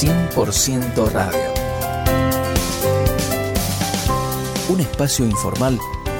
100% 0.00 1.10
Radio. 1.10 1.40
Un 4.68 4.80
espacio 4.80 5.24
informal 5.24 5.76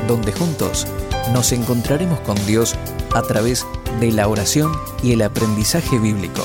donde 0.09 0.33
juntos 0.33 0.85
nos 1.33 1.53
encontraremos 1.53 2.19
con 2.23 2.35
Dios 2.45 2.75
a 3.15 3.23
través 3.23 3.65
de 4.01 4.11
la 4.11 4.27
oración 4.27 4.73
y 5.01 5.13
el 5.13 5.23
aprendizaje 5.23 5.97
bíblico. 6.01 6.43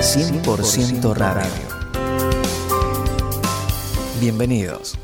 100% 0.00 1.14
Radio. 1.14 1.48
Bienvenidos. 4.18 4.98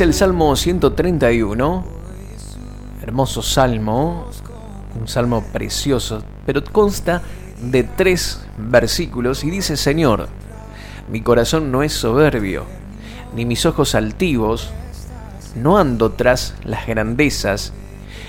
El 0.00 0.14
Salmo 0.14 0.56
131, 0.56 1.84
hermoso 3.02 3.42
salmo, 3.42 4.30
un 4.98 5.06
salmo 5.06 5.44
precioso, 5.52 6.22
pero 6.46 6.64
consta 6.64 7.20
de 7.60 7.82
tres 7.82 8.40
versículos 8.56 9.44
y 9.44 9.50
dice, 9.50 9.76
Señor, 9.76 10.28
mi 11.12 11.20
corazón 11.20 11.70
no 11.70 11.82
es 11.82 11.92
soberbio, 11.92 12.64
ni 13.36 13.44
mis 13.44 13.66
ojos 13.66 13.94
altivos, 13.94 14.70
no 15.54 15.76
ando 15.76 16.12
tras 16.12 16.54
las 16.64 16.86
grandezas, 16.86 17.74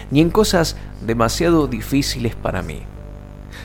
ni 0.10 0.20
en 0.20 0.30
cosas 0.30 0.76
demasiado 1.00 1.68
difíciles 1.68 2.36
para 2.36 2.62
mí, 2.62 2.82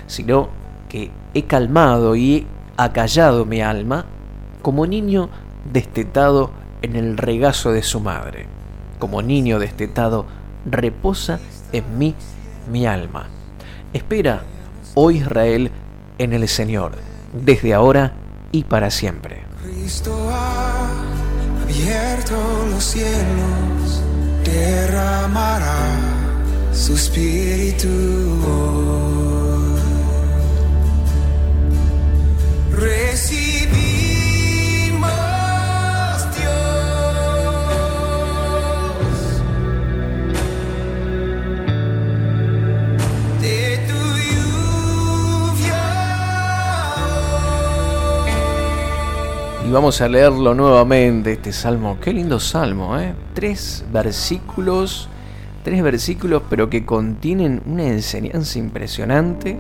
sino 0.07 0.49
que 0.89 1.11
he 1.35 1.47
calmado 1.47 2.15
y 2.15 2.37
he 2.37 2.47
acallado 2.77 3.45
mi 3.47 3.63
alma 3.63 4.07
como 4.63 4.87
niño 4.87 5.29
destetado 5.73 6.66
en 6.83 6.97
el 6.97 7.17
regazo 7.17 7.73
de 7.73 7.83
su 7.83 8.01
madre. 8.01 8.47
Como 8.99 9.23
niño 9.23 9.59
destetado, 9.59 10.27
reposa 10.65 11.39
en 11.73 11.99
mí 11.99 12.15
mi 12.71 12.87
alma. 12.87 13.29
Espera, 13.93 14.43
oh 14.95 15.11
Israel, 15.11 15.71
en 16.19 16.33
el 16.33 16.49
Señor, 16.49 16.93
desde 17.33 17.75
ahora 17.75 18.13
y 18.53 18.65
para 18.65 18.91
siempre. 18.91 19.43
Cristo 19.63 20.29
ha 20.31 20.91
abierto 21.63 22.35
los 22.71 22.85
cielos, 22.85 24.03
derramará 24.45 25.99
su 26.73 26.95
espíritu. 26.95 27.89
Vamos 49.77 50.01
a 50.01 50.09
leerlo 50.09 50.55
nuevamente, 50.55 51.33
este 51.33 51.53
salmo. 51.53 51.99
Qué 52.01 52.11
lindo 52.11 52.41
salmo, 52.41 52.99
¿eh? 52.99 53.15
Tres 53.35 53.85
versículos, 53.93 55.07
tres 55.65 55.83
versículos, 55.83 56.45
pero 56.49 56.71
que 56.71 56.87
contienen 56.87 57.61
una 57.67 57.83
enseñanza 57.83 58.59
impresionante, 58.59 59.55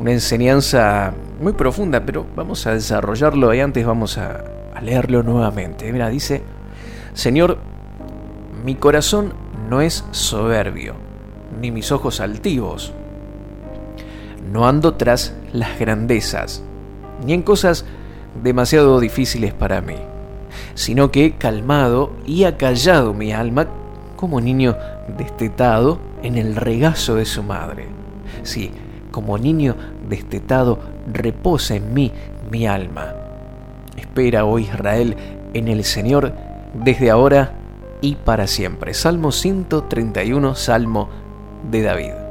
una 0.00 0.10
enseñanza 0.10 1.14
muy 1.40 1.52
profunda, 1.52 2.04
pero 2.04 2.26
vamos 2.34 2.66
a 2.66 2.72
desarrollarlo 2.72 3.54
y 3.54 3.60
antes 3.60 3.86
vamos 3.86 4.18
a, 4.18 4.42
a 4.74 4.80
leerlo 4.80 5.22
nuevamente. 5.22 5.92
Mira, 5.92 6.08
dice, 6.08 6.42
Señor, 7.12 7.58
mi 8.64 8.74
corazón 8.74 9.32
no 9.70 9.80
es 9.80 10.04
soberbio, 10.10 10.96
ni 11.60 11.70
mis 11.70 11.92
ojos 11.92 12.18
altivos. 12.18 12.92
No 14.52 14.66
ando 14.66 14.94
tras 14.94 15.36
las 15.52 15.78
grandezas, 15.78 16.64
ni 17.24 17.32
en 17.32 17.42
cosas 17.42 17.84
demasiado 18.42 19.00
difíciles 19.00 19.52
para 19.52 19.80
mí, 19.80 19.96
sino 20.74 21.10
que 21.10 21.26
he 21.26 21.32
calmado 21.32 22.12
y 22.26 22.44
acallado 22.44 23.14
mi 23.14 23.32
alma 23.32 23.66
como 24.16 24.40
niño 24.40 24.76
destetado 25.16 25.98
en 26.22 26.36
el 26.36 26.56
regazo 26.56 27.14
de 27.16 27.24
su 27.24 27.42
madre. 27.42 27.86
Sí, 28.42 28.70
como 29.10 29.38
niño 29.38 29.76
destetado 30.08 30.78
reposa 31.12 31.76
en 31.76 31.94
mí 31.94 32.12
mi 32.50 32.66
alma. 32.66 33.14
Espera, 33.96 34.44
oh 34.44 34.58
Israel, 34.58 35.16
en 35.52 35.68
el 35.68 35.84
Señor 35.84 36.32
desde 36.72 37.10
ahora 37.10 37.52
y 38.00 38.16
para 38.16 38.46
siempre. 38.46 38.94
Salmo 38.94 39.32
131, 39.32 40.54
Salmo 40.54 41.08
de 41.70 41.82
David. 41.82 42.23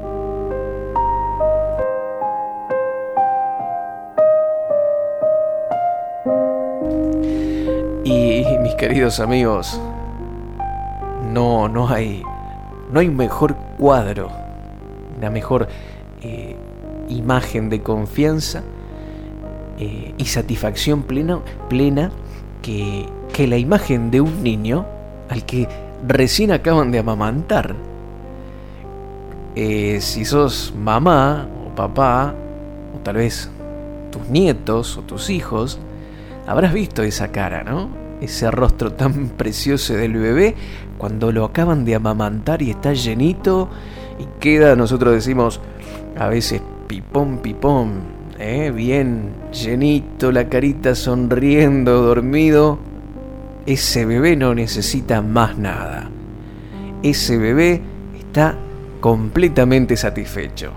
Queridos 8.76 9.20
amigos, 9.20 9.80
no, 11.32 11.68
no 11.68 11.88
hay, 11.88 12.24
no 12.92 13.00
hay 13.00 13.10
mejor 13.10 13.56
cuadro, 13.78 14.30
una 15.18 15.30
mejor 15.30 15.68
eh, 16.22 16.56
imagen 17.10 17.70
de 17.70 17.82
confianza 17.82 18.64
eh, 19.80 20.14
y 20.18 20.26
satisfacción 20.26 21.04
plena, 21.04 21.40
plena 21.70 22.12
que, 22.62 23.08
que 23.34 23.48
la 23.48 23.58
imagen 23.58 24.12
de 24.12 24.22
un 24.22 24.44
niño 24.44 24.86
al 25.30 25.46
que 25.46 25.68
recién 26.08 26.52
acaban 26.52 26.92
de 26.92 27.00
amamantar. 27.00 27.76
Eh, 29.56 30.00
si 30.02 30.26
sos 30.26 30.74
mamá 30.78 31.48
o 31.68 31.76
papá, 31.76 32.34
o 32.96 33.00
tal 33.00 33.18
vez 33.18 33.50
tus 34.12 34.28
nietos 34.30 34.98
o 34.98 35.02
tus 35.02 35.30
hijos, 35.30 35.80
habrás 36.48 36.74
visto 36.74 37.04
esa 37.04 37.32
cara, 37.32 37.64
¿no? 37.64 38.03
Ese 38.24 38.50
rostro 38.50 38.94
tan 38.94 39.28
precioso 39.38 39.96
del 39.96 40.14
bebé 40.14 40.56
cuando 40.98 41.34
lo 41.34 41.44
acaban 41.44 41.84
de 41.84 41.96
amamantar 41.96 42.62
y 42.62 42.70
está 42.70 42.94
llenito 42.94 43.68
y 44.18 44.40
queda, 44.40 44.78
nosotros 44.78 45.14
decimos 45.14 45.60
a 46.18 46.30
veces 46.30 46.62
pipón, 46.88 47.40
pipón, 47.40 48.00
¿eh? 48.40 48.72
bien 48.74 49.32
llenito, 49.52 50.32
la 50.32 50.48
carita 50.48 50.96
sonriendo, 50.96 52.02
dormido. 52.02 52.80
Ese 53.66 54.06
bebé 54.06 54.38
no 54.38 54.56
necesita 54.56 55.22
más 55.22 55.58
nada. 55.58 56.10
Ese 57.02 57.38
bebé 57.38 57.82
está 58.18 58.56
completamente 59.02 59.98
satisfecho. 59.98 60.72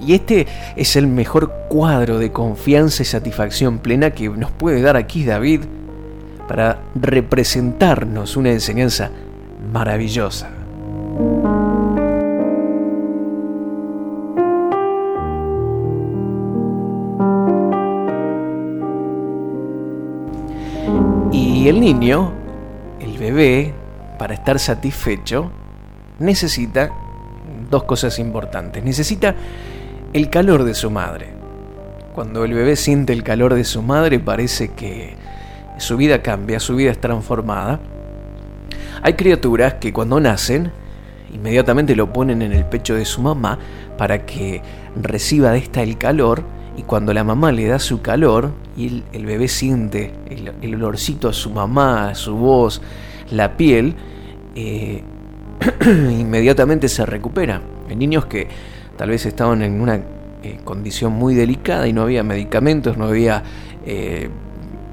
Y 0.00 0.14
este 0.14 0.46
es 0.76 0.94
el 0.94 1.08
mejor 1.08 1.50
cuadro 1.68 2.20
de 2.20 2.30
confianza 2.30 3.02
y 3.02 3.06
satisfacción 3.06 3.80
plena 3.80 4.12
que 4.12 4.28
nos 4.28 4.52
puede 4.52 4.80
dar 4.80 4.96
aquí 4.96 5.24
David 5.24 5.62
para 6.48 6.78
representarnos 6.94 8.36
una 8.36 8.50
enseñanza 8.50 9.10
maravillosa. 9.70 10.48
Y 21.30 21.68
el 21.68 21.80
niño, 21.80 22.32
el 22.98 23.18
bebé, 23.18 23.74
para 24.18 24.32
estar 24.32 24.58
satisfecho, 24.58 25.50
necesita 26.18 26.90
dos 27.70 27.84
cosas 27.84 28.18
importantes. 28.18 28.82
Necesita 28.82 29.34
el 30.14 30.30
calor 30.30 30.64
de 30.64 30.74
su 30.74 30.90
madre. 30.90 31.28
Cuando 32.14 32.44
el 32.44 32.54
bebé 32.54 32.74
siente 32.74 33.12
el 33.12 33.22
calor 33.22 33.54
de 33.54 33.64
su 33.64 33.82
madre 33.82 34.18
parece 34.18 34.72
que 34.72 35.17
su 35.78 35.96
vida 35.96 36.22
cambia, 36.22 36.60
su 36.60 36.76
vida 36.76 36.90
es 36.90 37.00
transformada. 37.00 37.80
Hay 39.02 39.14
criaturas 39.14 39.74
que 39.74 39.92
cuando 39.92 40.20
nacen 40.20 40.70
inmediatamente 41.32 41.94
lo 41.94 42.12
ponen 42.12 42.42
en 42.42 42.52
el 42.52 42.64
pecho 42.64 42.94
de 42.94 43.04
su 43.04 43.20
mamá 43.20 43.58
para 43.96 44.24
que 44.24 44.62
reciba 45.00 45.52
de 45.52 45.58
esta 45.58 45.82
el 45.82 45.98
calor 45.98 46.42
y 46.76 46.82
cuando 46.82 47.12
la 47.12 47.24
mamá 47.24 47.52
le 47.52 47.66
da 47.66 47.78
su 47.78 48.02
calor 48.02 48.52
y 48.76 49.02
el, 49.12 49.26
bebé 49.26 49.48
siente 49.48 50.12
el, 50.62 50.74
olorcito 50.76 51.28
a 51.28 51.32
su 51.32 51.50
mamá, 51.50 52.14
su 52.14 52.36
voz, 52.36 52.80
la 53.30 53.56
piel, 53.56 53.94
eh, 54.54 55.02
inmediatamente 55.84 56.88
se 56.88 57.04
recupera. 57.04 57.60
Hay 57.88 57.96
niños 57.96 58.26
que 58.26 58.46
tal 58.96 59.10
vez 59.10 59.26
estaban 59.26 59.62
en 59.62 59.80
una 59.80 59.96
eh, 59.96 60.60
condición 60.62 61.12
muy 61.14 61.34
delicada 61.34 61.88
y 61.88 61.92
no 61.92 62.02
había 62.02 62.22
medicamentos, 62.22 62.96
no 62.96 63.06
había 63.06 63.42
eh, 63.84 64.30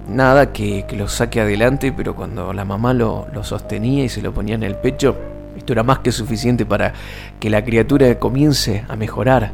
nada 0.07 0.51
que, 0.53 0.85
que, 0.87 0.95
los 0.95 1.13
saque 1.13 1.41
adelante, 1.41 1.91
pero 1.91 2.15
cuando 2.15 2.53
la 2.53 2.65
mamá 2.65 2.93
lo, 2.93 3.27
lo, 3.33 3.43
sostenía 3.43 4.03
y 4.03 4.09
se 4.09 4.21
lo 4.21 4.33
ponía 4.33 4.55
en 4.55 4.63
el 4.63 4.75
pecho, 4.75 5.15
Esto 5.57 5.73
era 5.73 5.83
más 5.83 5.99
que 5.99 6.11
suficiente 6.11 6.65
para 6.65 6.93
que 7.39 7.49
la 7.49 7.63
criatura 7.63 8.19
comience 8.19 8.83
a 8.87 8.95
mejorar. 8.95 9.51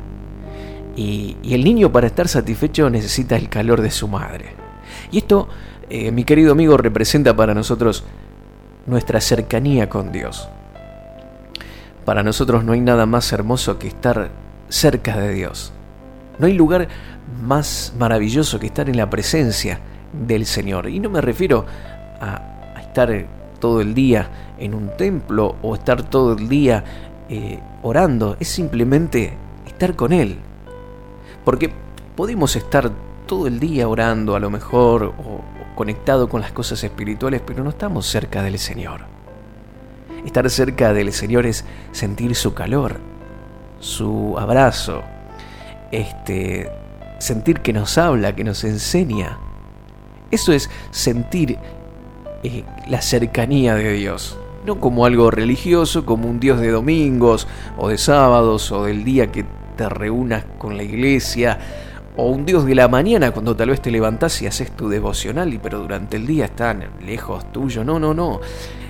Y, 0.95 1.37
y 1.41 1.53
el 1.53 1.63
niño 1.63 1.91
para 1.91 2.07
estar 2.07 2.27
satisfecho 2.27 2.89
necesita 2.89 3.35
el 3.35 3.49
calor 3.49 3.81
de 3.81 3.91
su 3.91 4.07
madre. 4.07 4.55
Y 5.11 5.19
esto, 5.19 5.47
eh, 5.89 6.11
mi 6.11 6.23
querido 6.23 6.51
amigo, 6.51 6.75
representa 6.77 7.35
para 7.35 7.53
nosotros 7.53 8.03
nuestra 8.87 9.21
cercanía 9.21 9.89
con 9.89 10.11
Dios. 10.11 10.49
Para 12.03 12.23
nosotros 12.23 12.63
no 12.63 12.73
hay 12.73 12.81
nada 12.81 13.05
más 13.05 13.31
hermoso 13.31 13.77
que 13.77 13.87
estar 13.87 14.31
cerca 14.69 15.17
de 15.17 15.33
Dios. 15.33 15.71
No 16.39 16.47
hay 16.47 16.53
lugar 16.53 16.87
más 17.43 17.93
maravilloso 17.97 18.59
que 18.59 18.65
estar 18.65 18.89
en 18.89 18.97
la 18.97 19.09
presencia 19.09 19.79
del 20.13 20.45
Señor. 20.45 20.89
Y 20.89 20.99
no 20.99 21.09
me 21.09 21.21
refiero 21.21 21.65
a, 22.19 22.41
estar 22.79 23.25
todo 23.59 23.81
el 23.81 23.93
día 23.93 24.29
en 24.57 24.73
un 24.73 24.95
templo 24.97 25.55
o 25.61 25.75
estar 25.75 26.03
todo 26.03 26.33
el 26.33 26.49
día 26.49 26.83
eh, 27.29 27.59
orando. 27.83 28.35
Es 28.39 28.49
simplemente 28.49 29.33
estar 29.65 29.95
con 29.95 30.13
Él. 30.13 30.37
Porque 31.45 31.71
podemos 32.15 32.55
estar 32.55 32.91
todo 33.25 33.47
el 33.47 33.59
día 33.59 33.87
orando 33.87 34.35
a 34.35 34.39
lo 34.39 34.49
mejor 34.49 35.03
o, 35.03 35.07
o 35.07 35.75
conectado 35.75 36.27
con 36.27 36.41
las 36.41 36.51
cosas 36.51 36.83
espirituales, 36.83 37.41
pero 37.45 37.63
no 37.63 37.69
estamos 37.69 38.05
cerca 38.05 38.43
del 38.43 38.59
Señor. 38.59 39.01
Estar 40.25 40.47
cerca 40.49 40.93
del 40.93 41.13
Señor 41.13 41.45
es 41.45 41.65
sentir 41.91 42.35
su 42.35 42.53
calor, 42.53 42.97
su 43.79 44.35
abrazo, 44.37 45.01
este, 45.91 46.69
sentir 47.19 47.61
que 47.61 47.73
nos 47.73 47.97
habla, 47.97 48.35
que 48.35 48.43
nos 48.43 48.63
enseña. 48.63 49.37
Eso 50.31 50.53
es 50.53 50.69
sentir 50.91 51.57
eh, 52.43 52.63
la 52.87 53.01
cercanía 53.01 53.75
de 53.75 53.93
Dios. 53.93 54.37
No 54.65 54.79
como 54.79 55.05
algo 55.05 55.31
religioso, 55.31 56.05
como 56.05 56.29
un 56.29 56.39
Dios 56.39 56.59
de 56.59 56.69
domingos 56.69 57.47
o 57.77 57.89
de 57.89 57.97
sábados 57.97 58.71
o 58.71 58.85
del 58.85 59.03
día 59.03 59.31
que 59.31 59.45
te 59.75 59.89
reúnas 59.89 60.45
con 60.57 60.77
la 60.77 60.83
iglesia 60.83 61.57
o 62.15 62.29
un 62.29 62.45
Dios 62.45 62.65
de 62.65 62.75
la 62.75 62.87
mañana 62.87 63.31
cuando 63.31 63.55
tal 63.55 63.69
vez 63.69 63.81
te 63.81 63.89
levantás 63.89 64.41
y 64.41 64.47
haces 64.47 64.71
tu 64.71 64.89
devocional 64.89 65.53
y 65.53 65.57
pero 65.57 65.79
durante 65.79 66.17
el 66.17 66.27
día 66.27 66.45
están 66.45 66.83
lejos 67.05 67.51
tuyo. 67.51 67.83
No, 67.83 67.99
no, 67.99 68.13
no. 68.13 68.39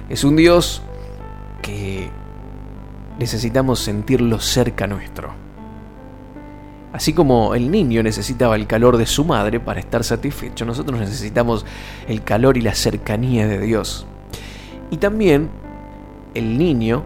Es 0.09 0.23
un 0.23 0.35
Dios 0.35 0.81
que 1.61 2.09
necesitamos 3.19 3.79
sentirlo 3.79 4.39
cerca 4.39 4.87
nuestro. 4.87 5.50
Así 6.93 7.13
como 7.13 7.55
el 7.55 7.71
niño 7.71 8.03
necesitaba 8.03 8.55
el 8.55 8.67
calor 8.67 8.97
de 8.97 9.05
su 9.05 9.23
madre 9.23 9.59
para 9.59 9.79
estar 9.79 10.03
satisfecho, 10.03 10.65
nosotros 10.65 10.99
necesitamos 10.99 11.65
el 12.07 12.23
calor 12.23 12.57
y 12.57 12.61
la 12.61 12.75
cercanía 12.75 13.47
de 13.47 13.59
Dios. 13.59 14.05
Y 14.89 14.97
también 14.97 15.49
el 16.33 16.57
niño, 16.57 17.03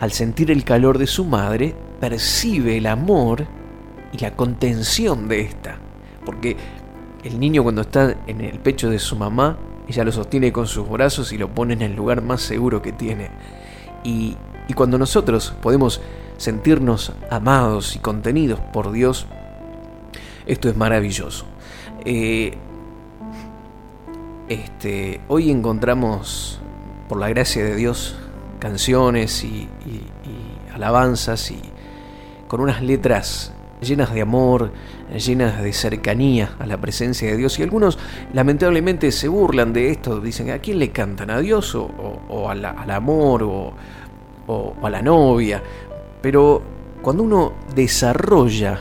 al 0.00 0.10
sentir 0.10 0.50
el 0.50 0.64
calor 0.64 0.98
de 0.98 1.06
su 1.06 1.24
madre, 1.24 1.74
percibe 2.00 2.76
el 2.76 2.86
amor 2.86 3.46
y 4.12 4.18
la 4.18 4.34
contención 4.34 5.28
de 5.28 5.42
esta. 5.42 5.78
Porque 6.24 6.56
el 7.22 7.38
niño 7.38 7.62
cuando 7.62 7.82
está 7.82 8.16
en 8.26 8.40
el 8.40 8.58
pecho 8.58 8.90
de 8.90 8.98
su 8.98 9.14
mamá, 9.14 9.56
ella 9.86 10.02
lo 10.02 10.10
sostiene 10.10 10.52
con 10.52 10.66
sus 10.66 10.88
brazos 10.88 11.32
y 11.32 11.38
lo 11.38 11.48
pone 11.48 11.74
en 11.74 11.82
el 11.82 11.94
lugar 11.94 12.22
más 12.22 12.42
seguro 12.42 12.82
que 12.82 12.90
tiene. 12.90 13.30
Y, 14.02 14.36
y 14.68 14.72
cuando 14.74 14.98
nosotros 14.98 15.54
podemos 15.60 16.00
sentirnos 16.42 17.12
amados 17.30 17.94
y 17.94 18.00
contenidos 18.00 18.58
por 18.72 18.90
Dios, 18.90 19.26
esto 20.44 20.68
es 20.68 20.76
maravilloso. 20.76 21.44
Eh, 22.04 22.54
este, 24.48 25.20
hoy 25.28 25.52
encontramos, 25.52 26.58
por 27.08 27.18
la 27.20 27.28
gracia 27.28 27.62
de 27.64 27.76
Dios, 27.76 28.16
canciones 28.58 29.44
y, 29.44 29.68
y- 29.86 30.08
alabanzas 30.74 31.50
y 31.52 31.60
con 32.48 32.60
unas 32.60 32.82
letras 32.82 33.52
llenas 33.80 34.12
de 34.12 34.22
amor, 34.22 34.72
llenas 35.14 35.62
de 35.62 35.72
cercanía 35.72 36.56
a 36.58 36.66
la 36.66 36.76
presencia 36.78 37.30
de 37.30 37.36
Dios. 37.36 37.56
Y 37.58 37.62
algunos 37.62 37.98
lamentablemente 38.32 39.12
se 39.12 39.28
burlan 39.28 39.72
de 39.72 39.90
esto, 39.90 40.18
dicen, 40.20 40.50
¿a 40.50 40.58
quién 40.58 40.80
le 40.80 40.90
cantan? 40.90 41.30
¿A 41.30 41.38
Dios 41.38 41.74
o, 41.76 41.84
o- 42.28 42.48
al 42.48 42.90
amor 42.90 43.42
o- 43.44 43.72
o 44.48 44.74
a 44.82 44.90
la 44.90 45.02
novia? 45.02 45.62
Pero 46.22 46.62
cuando 47.02 47.22
uno 47.24 47.52
desarrolla 47.74 48.78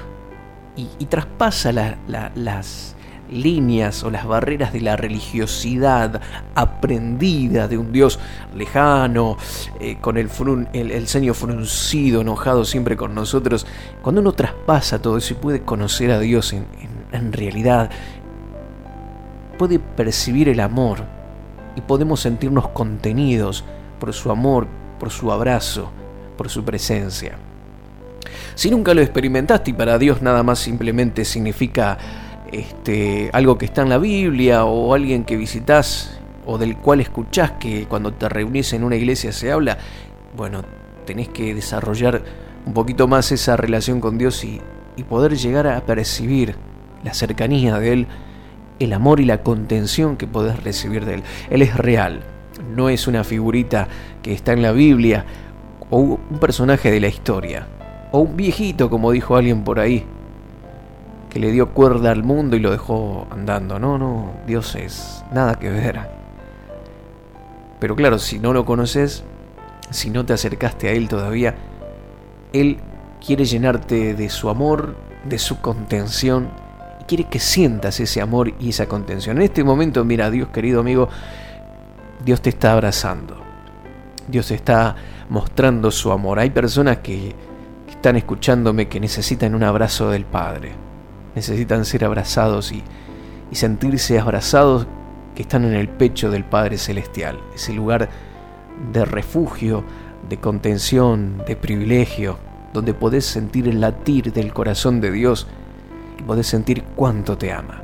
y, 0.75 1.05
traspasa 1.05 1.71
la- 1.73 1.97
la- 2.07 2.31
las 2.35 2.95
líneas 3.29 4.03
o 4.03 4.09
las 4.11 4.25
barreras 4.27 4.73
de 4.73 4.81
la 4.81 4.95
religiosidad 4.97 6.21
aprendida 6.53 7.67
de 7.67 7.77
un 7.77 7.91
Dios 7.91 8.19
lejano, 8.55 9.37
eh, 9.79 9.97
con 10.01 10.17
el, 10.17 10.29
frun- 10.29 10.67
ceño 11.07 11.33
fruncido, 11.33 12.21
enojado 12.21 12.65
siempre 12.65 12.97
con 12.97 13.15
nosotros, 13.15 13.65
cuando 14.01 14.21
uno 14.21 14.33
traspasa 14.33 15.01
todo 15.01 15.17
eso 15.17 15.33
y 15.33 15.37
puede 15.37 15.61
conocer 15.61 16.11
a 16.11 16.19
Dios 16.19 16.53
en 17.13 17.33
realidad, 17.33 17.89
puede 19.57 19.79
percibir 19.79 20.49
el 20.49 20.59
amor 20.59 21.03
y 21.75 21.81
podemos 21.81 22.19
sentirnos 22.21 22.69
contenidos 22.69 23.63
por 23.99 24.11
su 24.13 24.31
amor, 24.31 24.67
por 24.99 25.09
su 25.09 25.31
abrazo, 25.31 25.89
por 26.37 26.49
su 26.49 26.63
presencia. 26.63 27.37
Si 28.55 28.69
nunca 28.69 28.93
lo 28.93 29.01
experimentaste 29.01 29.71
y 29.71 29.73
para 29.73 29.97
Dios 29.97 30.21
nada 30.21 30.43
más 30.43 30.59
simplemente 30.59 31.25
significa 31.25 31.97
este, 32.51 33.29
algo 33.33 33.57
que 33.57 33.65
está 33.65 33.81
en 33.81 33.89
la 33.89 33.97
Biblia 33.97 34.65
o 34.65 34.93
alguien 34.93 35.23
que 35.23 35.37
visitas 35.37 36.17
o 36.45 36.57
del 36.57 36.77
cual 36.77 37.01
escuchás 37.01 37.51
que 37.51 37.85
cuando 37.85 38.13
te 38.13 38.27
reunís 38.27 38.73
en 38.73 38.83
una 38.83 38.95
iglesia 38.95 39.31
se 39.31 39.51
habla, 39.51 39.77
bueno, 40.35 40.63
tenés 41.05 41.29
que 41.29 41.53
desarrollar 41.53 42.21
un 42.65 42.73
poquito 42.73 43.07
más 43.07 43.31
esa 43.31 43.57
relación 43.57 44.01
con 44.01 44.17
Dios 44.17 44.43
y, 44.43 44.61
y 44.95 45.03
poder 45.03 45.37
llegar 45.37 45.67
a 45.67 45.81
percibir 45.81 46.55
la 47.03 47.13
cercanía 47.13 47.79
de 47.79 47.93
Él, 47.93 48.07
el 48.79 48.93
amor 48.93 49.19
y 49.19 49.25
la 49.25 49.43
contención 49.43 50.17
que 50.17 50.27
podés 50.27 50.61
recibir 50.63 51.05
de 51.05 51.15
Él. 51.15 51.23
Él 51.49 51.61
es 51.61 51.75
real, 51.75 52.21
no 52.75 52.89
es 52.89 53.07
una 53.07 53.23
figurita 53.23 53.87
que 54.21 54.33
está 54.33 54.53
en 54.53 54.61
la 54.61 54.71
Biblia 54.71 55.25
o 55.91 55.99
un 55.99 56.39
personaje 56.39 56.89
de 56.89 56.99
la 56.99 57.07
historia, 57.07 57.67
o 58.11 58.19
un 58.19 58.35
viejito, 58.35 58.89
como 58.89 59.11
dijo 59.11 59.35
alguien 59.35 59.63
por 59.63 59.79
ahí, 59.79 60.05
que 61.29 61.39
le 61.39 61.51
dio 61.51 61.69
cuerda 61.69 62.11
al 62.11 62.23
mundo 62.23 62.55
y 62.55 62.59
lo 62.59 62.71
dejó 62.71 63.27
andando. 63.29 63.77
No, 63.77 63.97
no, 63.97 64.31
Dios 64.47 64.75
es 64.75 65.23
nada 65.31 65.55
que 65.55 65.69
ver. 65.69 65.99
Pero 67.79 67.95
claro, 67.95 68.19
si 68.19 68.39
no 68.39 68.53
lo 68.53 68.65
conoces, 68.65 69.23
si 69.89 70.09
no 70.09 70.25
te 70.25 70.33
acercaste 70.33 70.87
a 70.87 70.91
Él 70.91 71.07
todavía, 71.07 71.55
Él 72.53 72.77
quiere 73.25 73.45
llenarte 73.45 74.13
de 74.13 74.29
su 74.29 74.49
amor, 74.49 74.95
de 75.25 75.37
su 75.37 75.61
contención, 75.61 76.49
y 77.01 77.03
quiere 77.03 77.25
que 77.25 77.39
sientas 77.39 77.99
ese 77.99 78.21
amor 78.21 78.53
y 78.59 78.69
esa 78.69 78.87
contención. 78.87 79.37
En 79.37 79.43
este 79.43 79.63
momento, 79.63 80.03
mira, 80.05 80.29
Dios 80.29 80.49
querido 80.49 80.79
amigo, 80.79 81.09
Dios 82.23 82.41
te 82.41 82.49
está 82.49 82.73
abrazando. 82.73 83.50
Dios 84.31 84.49
está 84.51 84.95
mostrando 85.29 85.91
su 85.91 86.11
amor. 86.11 86.39
Hay 86.39 86.49
personas 86.49 86.97
que, 86.97 87.35
que 87.85 87.91
están 87.91 88.15
escuchándome 88.15 88.87
que 88.87 88.99
necesitan 88.99 89.53
un 89.53 89.63
abrazo 89.63 90.09
del 90.09 90.25
Padre. 90.25 90.71
Necesitan 91.35 91.85
ser 91.85 92.05
abrazados 92.05 92.71
y, 92.71 92.81
y 93.51 93.55
sentirse 93.55 94.19
abrazados 94.19 94.87
que 95.35 95.43
están 95.43 95.65
en 95.65 95.73
el 95.73 95.89
pecho 95.89 96.31
del 96.31 96.45
Padre 96.45 96.77
Celestial. 96.77 97.39
Ese 97.53 97.73
lugar 97.73 98.09
de 98.91 99.05
refugio, 99.05 99.83
de 100.27 100.37
contención, 100.37 101.43
de 101.45 101.55
privilegio, 101.55 102.37
donde 102.73 102.93
podés 102.93 103.25
sentir 103.25 103.67
el 103.67 103.81
latir 103.81 104.31
del 104.31 104.53
corazón 104.53 105.01
de 105.01 105.11
Dios 105.11 105.47
y 106.17 106.23
podés 106.23 106.47
sentir 106.47 106.83
cuánto 106.95 107.37
te 107.37 107.51
ama. 107.51 107.83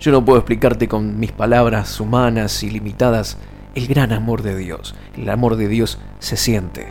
Yo 0.00 0.12
no 0.12 0.24
puedo 0.24 0.38
explicarte 0.38 0.88
con 0.88 1.18
mis 1.18 1.32
palabras 1.32 1.98
humanas 2.00 2.62
y 2.62 2.70
limitadas 2.70 3.36
el 3.74 3.86
gran 3.86 4.12
amor 4.12 4.42
de 4.42 4.56
Dios. 4.56 4.94
El 5.16 5.28
amor 5.30 5.56
de 5.56 5.68
Dios 5.68 5.98
se 6.18 6.36
siente. 6.36 6.88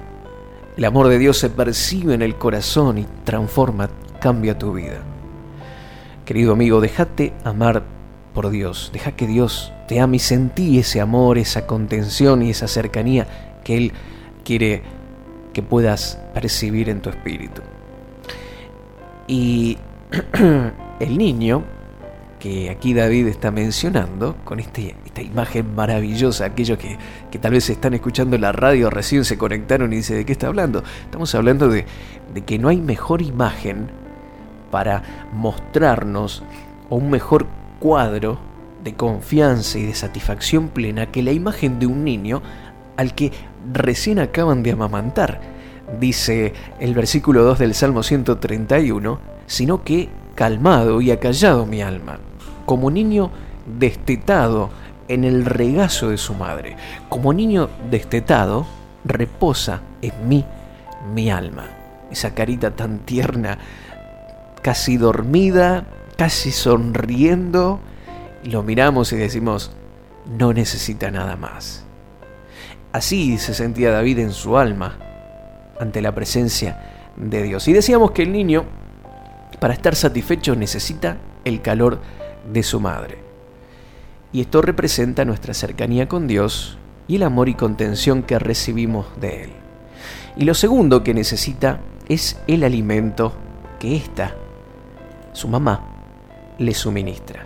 El 0.78 0.86
amor 0.86 1.08
de 1.08 1.20
Dios 1.20 1.38
se 1.38 1.50
percibe 1.50 2.14
en 2.14 2.22
el 2.22 2.36
corazón 2.36 2.98
y 2.98 3.08
transforma, 3.24 3.90
cambia 4.20 4.58
tu 4.58 4.74
vida. 4.74 5.02
Querido 6.26 6.54
amigo, 6.54 6.82
déjate 6.82 7.34
amar 7.44 7.84
por 8.34 8.50
Dios. 8.50 8.90
Deja 8.94 9.12
que 9.12 9.28
Dios 9.28 9.72
te 9.88 10.00
ame 10.00 10.18
y 10.18 10.20
sentí 10.20 10.80
ese 10.80 11.00
amor, 11.00 11.38
esa 11.38 11.68
contención 11.68 12.42
y 12.42 12.50
esa 12.50 12.68
cercanía 12.68 13.28
que 13.64 13.78
Él 13.78 13.94
quiere 14.44 14.82
que 15.54 15.62
puedas 15.62 16.20
percibir 16.34 16.90
en 16.90 17.02
tu 17.02 17.10
espíritu. 17.10 17.62
Y 19.28 19.78
el 21.00 21.18
niño 21.18 21.64
que 22.44 22.70
aquí 22.70 22.94
David 22.94 23.28
está 23.28 23.52
mencionando, 23.52 24.36
con 24.44 24.60
este, 24.60 24.98
esta 25.06 25.22
imagen 25.22 25.74
maravillosa, 25.76 26.44
aquellos 26.44 26.78
que, 26.78 26.98
que 27.32 27.40
tal 27.40 27.54
vez 27.54 27.70
están 27.70 27.94
escuchando 27.94 28.38
la 28.38 28.52
radio, 28.52 28.90
recién 28.90 29.24
se 29.24 29.38
conectaron 29.38 29.94
y 29.94 29.96
dice, 29.96 30.14
¿de 30.14 30.26
qué 30.26 30.34
está 30.34 30.48
hablando? 30.48 30.84
Estamos 31.06 31.34
hablando 31.36 31.70
de, 31.70 31.86
de 32.34 32.42
que 32.42 32.60
no 32.60 32.68
hay 32.68 32.82
mejor 32.82 33.22
imagen 33.22 33.90
para 34.72 35.30
mostrarnos 35.32 36.44
o 36.90 36.98
un 36.98 37.10
mejor 37.10 37.48
cuadro 37.80 38.38
de 38.84 38.94
confianza 38.94 39.80
y 39.80 39.86
de 39.86 39.96
satisfacción 39.96 40.68
plena 40.68 41.14
que 41.14 41.24
la 41.24 41.32
imagen 41.32 41.80
de 41.80 41.86
un 41.86 42.04
niño 42.04 42.42
al 42.98 43.16
que 43.16 43.32
recién 43.72 44.20
acaban 44.20 44.64
de 44.64 44.72
amamantar, 44.74 45.40
dice 45.98 46.52
el 46.82 46.94
versículo 46.94 47.44
2 47.44 47.60
del 47.60 47.74
Salmo 47.74 48.04
131, 48.04 49.18
sino 49.46 49.86
que 49.86 50.10
calmado 50.36 51.00
y 51.00 51.10
acallado 51.12 51.66
mi 51.66 51.82
alma, 51.82 52.20
como 52.66 52.92
niño 52.92 53.32
destetado 53.66 54.70
en 55.08 55.24
el 55.24 55.46
regazo 55.46 56.10
de 56.10 56.18
su 56.18 56.34
madre, 56.34 56.76
como 57.10 57.34
niño 57.34 57.70
destetado, 57.90 58.66
reposa 59.06 59.82
en 60.02 60.28
mí 60.28 60.46
mi 61.14 61.30
alma. 61.30 61.68
Esa 62.12 62.34
carita 62.34 62.72
tan 62.72 63.00
tierna, 63.00 63.58
casi 64.62 64.98
dormida, 64.98 65.86
casi 66.18 66.52
sonriendo, 66.52 67.80
lo 68.44 68.64
miramos 68.64 69.12
y 69.14 69.18
decimos, 69.18 69.72
no 70.38 70.54
necesita 70.54 71.12
nada 71.12 71.36
más. 71.36 71.84
Así 72.92 73.38
se 73.40 73.54
sentía 73.54 73.92
David 73.92 74.20
en 74.20 74.32
su 74.32 74.58
alma 74.58 74.98
ante 75.80 76.02
la 76.02 76.14
presencia 76.14 77.10
de 77.16 77.44
Dios. 77.44 77.68
Y 77.68 77.74
decíamos 77.74 78.12
que 78.12 78.24
el 78.24 78.32
niño, 78.32 78.66
para 79.60 79.74
estar 79.74 79.96
satisfecho, 79.96 80.56
necesita 80.56 81.18
el 81.44 81.62
calor 81.62 81.96
de 81.96 82.23
su 82.64 82.80
madre. 82.80 83.18
Y 84.32 84.42
esto 84.42 84.62
representa 84.62 85.26
nuestra 85.26 85.54
cercanía 85.54 86.08
con 86.08 86.28
Dios 86.28 86.78
y 87.08 87.18
el 87.18 87.24
amor 87.24 87.50
y 87.50 87.54
contención 87.54 88.24
que 88.24 88.40
recibimos 88.40 89.06
de 89.20 89.44
Él. 89.44 89.50
Y 90.36 90.46
lo 90.46 90.54
segundo 90.54 91.04
que 91.04 91.14
necesita 91.14 91.80
es 92.08 92.40
el 92.48 92.64
alimento 92.64 93.34
que 93.80 93.96
ésta, 93.96 94.36
su 95.34 95.48
mamá, 95.48 95.82
le 96.58 96.74
suministra. 96.74 97.46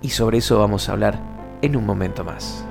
Y 0.00 0.10
sobre 0.10 0.38
eso 0.38 0.58
vamos 0.58 0.88
a 0.88 0.92
hablar 0.92 1.18
en 1.62 1.76
un 1.76 1.86
momento 1.86 2.24
más. 2.24 2.64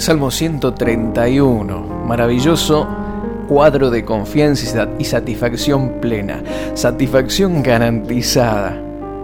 Salmo 0.00 0.30
131, 0.30 2.04
maravilloso 2.06 2.86
cuadro 3.48 3.90
de 3.90 4.04
confianza 4.04 4.88
y 4.98 5.04
satisfacción 5.04 6.00
plena, 6.00 6.42
satisfacción 6.74 7.62
garantizada. 7.62 8.76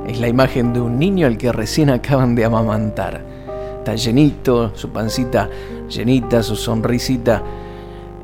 Es 0.07 0.19
la 0.19 0.29
imagen 0.29 0.73
de 0.73 0.81
un 0.81 0.99
niño 0.99 1.27
al 1.27 1.37
que 1.37 1.53
recién 1.53 1.91
acaban 1.91 2.35
de 2.35 2.45
amamantar. 2.45 3.21
Está 3.79 3.95
llenito, 3.97 4.73
su 4.75 4.89
pancita 4.89 5.49
llenita, 5.89 6.43
su 6.43 6.57
sonrisita 6.57 7.43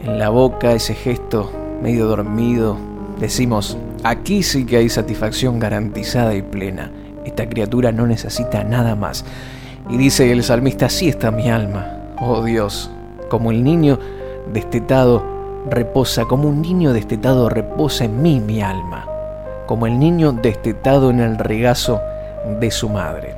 en 0.02 0.18
la 0.18 0.28
boca, 0.28 0.72
ese 0.72 0.94
gesto 0.94 1.50
medio 1.82 2.06
dormido. 2.06 2.76
Decimos, 3.20 3.76
aquí 4.04 4.42
sí 4.42 4.64
que 4.64 4.78
hay 4.78 4.88
satisfacción 4.88 5.58
garantizada 5.58 6.34
y 6.34 6.42
plena. 6.42 6.90
Esta 7.24 7.48
criatura 7.48 7.92
no 7.92 8.06
necesita 8.06 8.64
nada 8.64 8.94
más. 8.94 9.24
Y 9.90 9.96
dice 9.96 10.30
el 10.32 10.42
salmista, 10.42 10.86
así 10.86 11.08
está 11.08 11.30
mi 11.30 11.50
alma. 11.50 11.97
Oh 12.20 12.42
Dios, 12.42 12.90
como 13.28 13.52
el 13.52 13.62
niño 13.62 13.96
destetado 14.52 15.22
reposa, 15.70 16.24
como 16.24 16.48
un 16.48 16.60
niño 16.60 16.92
destetado 16.92 17.48
reposa 17.48 18.06
en 18.06 18.20
mí 18.20 18.40
mi 18.40 18.60
alma, 18.60 19.06
como 19.66 19.86
el 19.86 20.00
niño 20.00 20.32
destetado 20.32 21.10
en 21.10 21.20
el 21.20 21.38
regazo 21.38 22.00
de 22.58 22.72
su 22.72 22.88
madre. 22.88 23.36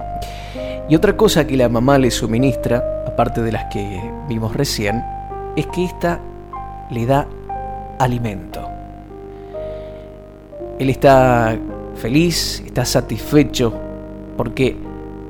Y 0.89 0.97
otra 0.97 1.15
cosa 1.15 1.47
que 1.47 1.59
la 1.59 1.69
mamá 1.69 1.99
le 1.99 2.11
suministra, 2.11 3.05
aparte 3.07 3.43
de 3.43 3.53
las 3.53 3.67
que 3.67 4.01
vimos 4.29 4.57
recién, 4.57 5.05
es 5.57 5.67
que 5.67 5.85
ésta 5.85 6.19
le 6.91 7.05
da 7.05 7.27
alimento. 7.99 8.67
Él 10.79 10.89
está 10.89 11.55
feliz, 11.97 12.63
está 12.65 12.87
satisfecho 12.87 13.75
porque 14.39 14.75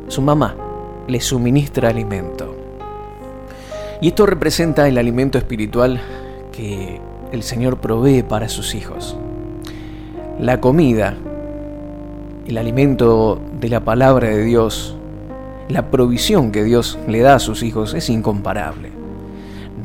su 0.07 0.23
mamá 0.23 0.55
le 1.09 1.21
suministra 1.21 1.89
alimento. 1.89 2.60
Y 4.01 4.09
esto 4.09 4.25
representa 4.25 4.89
el 4.89 4.97
alimento 4.97 5.37
espiritual 5.37 6.01
que 6.53 7.01
el 7.33 7.43
Señor 7.43 7.79
provee 7.79 8.23
para 8.23 8.49
sus 8.49 8.75
hijos. 8.75 9.17
La 10.39 10.61
comida, 10.61 11.15
el 12.47 12.57
alimento 12.57 13.39
de 13.61 13.69
la 13.69 13.81
palabra 13.81 14.29
de 14.29 14.43
Dios, 14.43 14.97
la 15.69 15.91
provisión 15.91 16.51
que 16.51 16.65
Dios 16.65 16.99
le 17.07 17.21
da 17.21 17.35
a 17.35 17.39
sus 17.39 17.63
hijos 17.63 17.93
es 17.93 18.09
incomparable. 18.09 18.91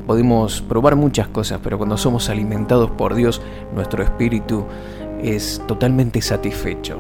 Podemos 0.08 0.62
probar 0.62 0.96
muchas 0.96 1.28
cosas, 1.28 1.60
pero 1.62 1.78
cuando 1.78 1.98
somos 1.98 2.30
alimentados 2.30 2.92
por 2.92 3.16
Dios, 3.16 3.42
nuestro 3.74 4.02
espíritu 4.02 4.64
es 5.22 5.62
totalmente 5.68 6.22
satisfecho, 6.22 7.00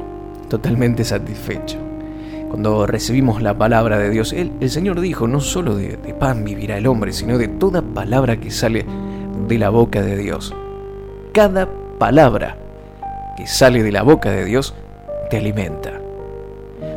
totalmente 0.49 1.05
satisfecho. 1.05 1.84
Cuando 2.49 2.85
recibimos 2.85 3.41
la 3.41 3.57
palabra 3.57 3.97
de 3.97 4.09
Dios, 4.09 4.33
el, 4.33 4.69
Señor 4.69 5.01
dijo, 5.01 5.27
no 5.27 5.41
solo 5.41 5.75
de, 5.75 5.97
pan 6.19 6.43
vivirá 6.45 6.77
el 6.77 6.87
hombre, 6.87 7.11
sino 7.11 7.37
de 7.37 7.47
toda 7.47 7.81
palabra 7.81 8.37
que 8.37 8.51
sale 8.51 8.85
de 9.47 9.57
la 9.57 9.69
boca 9.69 10.01
de 10.01 10.17
Dios. 10.17 10.53
Cada 11.33 11.67
palabra 11.97 12.57
que 13.35 13.47
sale 13.47 13.83
de 13.83 13.91
la 13.91 14.03
boca 14.03 14.31
de 14.31 14.45
Dios 14.45 14.73
te 15.29 15.37
alimenta. 15.37 15.99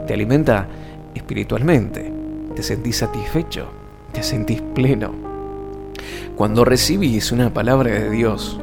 Te 0.06 0.14
alimenta 0.14 0.68
espiritualmente. 1.14 2.12
Te 2.54 2.62
sentís 2.62 2.98
satisfecho. 2.98 3.66
Te 4.12 4.22
sentís 4.22 4.62
pleno. 4.62 5.28
Cuando 6.36 6.64
recibís 6.64 7.32
una 7.32 7.52
palabra 7.52 7.90
de 7.90 8.10
Dios, 8.10 8.60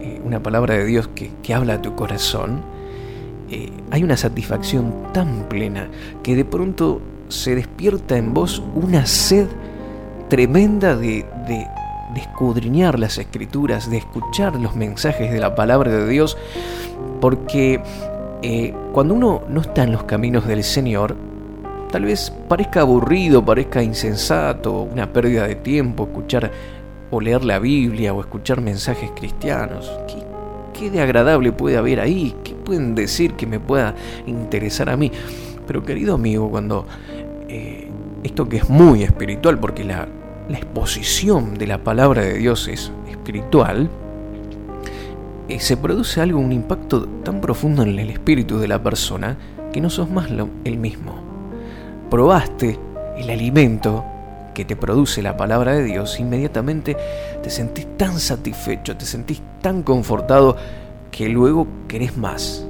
eh, 0.00 0.20
una 0.24 0.42
palabra 0.42 0.74
de 0.74 0.84
Dios 0.84 1.08
que, 1.08 1.54
habla 1.54 1.74
a 1.74 1.82
tu 1.82 1.94
corazón, 1.94 2.60
eh, 3.50 3.70
hay 3.90 4.02
una 4.02 4.16
satisfacción 4.16 4.92
tan 5.12 5.48
plena 5.48 5.88
que 6.22 6.36
de 6.36 6.44
pronto 6.44 7.00
se 7.28 7.54
despierta 7.54 8.16
en 8.16 8.34
vos 8.34 8.62
una 8.74 9.06
sed 9.06 9.46
tremenda 10.28 10.96
de, 10.96 11.24
escudriñar 12.16 12.98
las 12.98 13.16
escrituras, 13.18 13.88
de 13.90 13.98
escuchar 13.98 14.56
los 14.56 14.74
mensajes 14.74 15.30
de 15.30 15.38
la 15.38 15.54
palabra 15.54 15.92
de 15.92 16.08
Dios, 16.08 16.36
porque 17.20 17.80
eh, 18.42 18.74
cuando 18.92 19.14
uno 19.14 19.42
no 19.48 19.60
está 19.60 19.84
en 19.84 19.92
los 19.92 20.02
caminos 20.02 20.46
del 20.46 20.64
Señor, 20.64 21.14
tal 21.92 22.04
vez 22.04 22.32
parezca 22.48 22.80
aburrido, 22.80 23.44
parezca 23.44 23.82
insensato, 23.82 24.82
una 24.82 25.12
pérdida 25.12 25.46
de 25.46 25.54
tiempo 25.54 26.04
escuchar 26.04 26.50
o 27.10 27.20
leer 27.20 27.44
la 27.44 27.60
Biblia 27.60 28.12
o 28.12 28.20
escuchar 28.20 28.60
mensajes 28.60 29.10
cristianos. 29.14 29.90
¿Qué, 30.78 30.90
de 30.90 31.00
agradable 31.00 31.50
puede 31.50 31.76
haber 31.76 31.98
ahí? 31.98 32.34
¿Qué 32.44 32.54
pueden 32.54 32.94
decir 32.94 33.34
que 33.34 33.46
me 33.46 33.58
pueda 33.58 33.94
interesar 34.26 34.88
a 34.90 34.96
mí? 34.96 35.10
Pero 35.66 35.84
querido 35.84 36.14
amigo, 36.14 36.48
cuando 36.50 36.86
eh, 37.48 37.88
esto 38.22 38.48
que 38.48 38.58
es 38.58 38.68
muy 38.68 39.02
espiritual, 39.02 39.58
porque 39.58 39.82
la, 39.82 40.06
exposición 40.50 41.58
de 41.58 41.66
la 41.66 41.78
palabra 41.78 42.22
de 42.22 42.34
Dios 42.34 42.68
es 42.68 42.92
espiritual, 43.10 43.90
eh, 45.48 45.58
se 45.58 45.76
produce 45.76 46.20
algo, 46.20 46.38
un 46.38 46.52
impacto 46.52 47.06
tan 47.24 47.40
profundo 47.40 47.82
en 47.82 47.98
el 47.98 48.10
espíritu 48.10 48.58
de 48.58 48.68
la 48.68 48.82
persona 48.82 49.36
que 49.72 49.80
no 49.80 49.90
sos 49.90 50.08
más 50.08 50.30
el 50.64 50.78
mismo. 50.78 51.16
Probaste 52.08 52.78
el 53.16 53.28
alimento 53.28 54.04
que 54.58 54.64
te 54.64 54.74
produce 54.74 55.22
la 55.22 55.36
palabra 55.36 55.72
de 55.72 55.84
Dios, 55.84 56.18
inmediatamente 56.18 56.96
te 57.44 57.48
sentís 57.48 57.86
tan 57.96 58.18
satisfecho, 58.18 58.96
te 58.96 59.04
sentís 59.04 59.40
tan 59.62 59.84
confortado 59.84 60.56
que 61.12 61.28
luego 61.28 61.68
querés 61.86 62.16
más. 62.16 62.66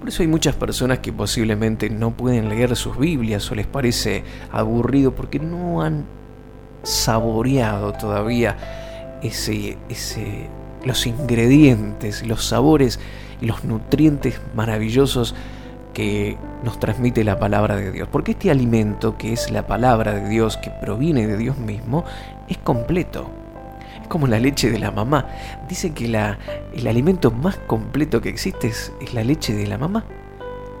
Por 0.00 0.08
eso 0.08 0.24
hay 0.24 0.26
muchas 0.26 0.56
personas 0.56 0.98
que 0.98 1.12
posiblemente 1.12 1.88
no 1.88 2.16
pueden 2.16 2.48
leer 2.48 2.74
sus 2.74 2.98
Biblias 2.98 3.48
o 3.48 3.54
les 3.54 3.68
parece 3.68 4.24
aburrido 4.50 5.14
porque 5.14 5.38
no 5.38 5.82
han 5.82 6.04
saboreado 6.82 7.92
todavía 7.92 8.56
ese, 9.22 9.78
ese, 9.88 10.48
los 10.84 11.06
ingredientes, 11.06 12.26
los 12.26 12.44
sabores 12.44 12.98
y 13.40 13.46
los 13.46 13.62
nutrientes 13.62 14.40
maravillosos 14.56 15.32
que 15.96 16.36
nos 16.62 16.78
transmite 16.78 17.24
la 17.24 17.38
palabra 17.38 17.74
de 17.74 17.90
Dios. 17.90 18.06
Porque 18.12 18.32
este 18.32 18.50
alimento, 18.50 19.16
que 19.16 19.32
es 19.32 19.50
la 19.50 19.66
palabra 19.66 20.12
de 20.12 20.28
Dios, 20.28 20.58
que 20.58 20.68
proviene 20.68 21.26
de 21.26 21.38
Dios 21.38 21.56
mismo, 21.56 22.04
es 22.48 22.58
completo. 22.58 23.30
Es 24.02 24.06
como 24.06 24.26
la 24.26 24.38
leche 24.38 24.70
de 24.70 24.78
la 24.78 24.90
mamá. 24.90 25.26
Dice 25.66 25.94
que 25.94 26.06
la, 26.06 26.38
el 26.74 26.86
alimento 26.86 27.30
más 27.30 27.56
completo 27.56 28.20
que 28.20 28.28
existe 28.28 28.68
es 28.68 28.92
la 29.14 29.24
leche 29.24 29.54
de 29.54 29.66
la 29.66 29.78
mamá. 29.78 30.04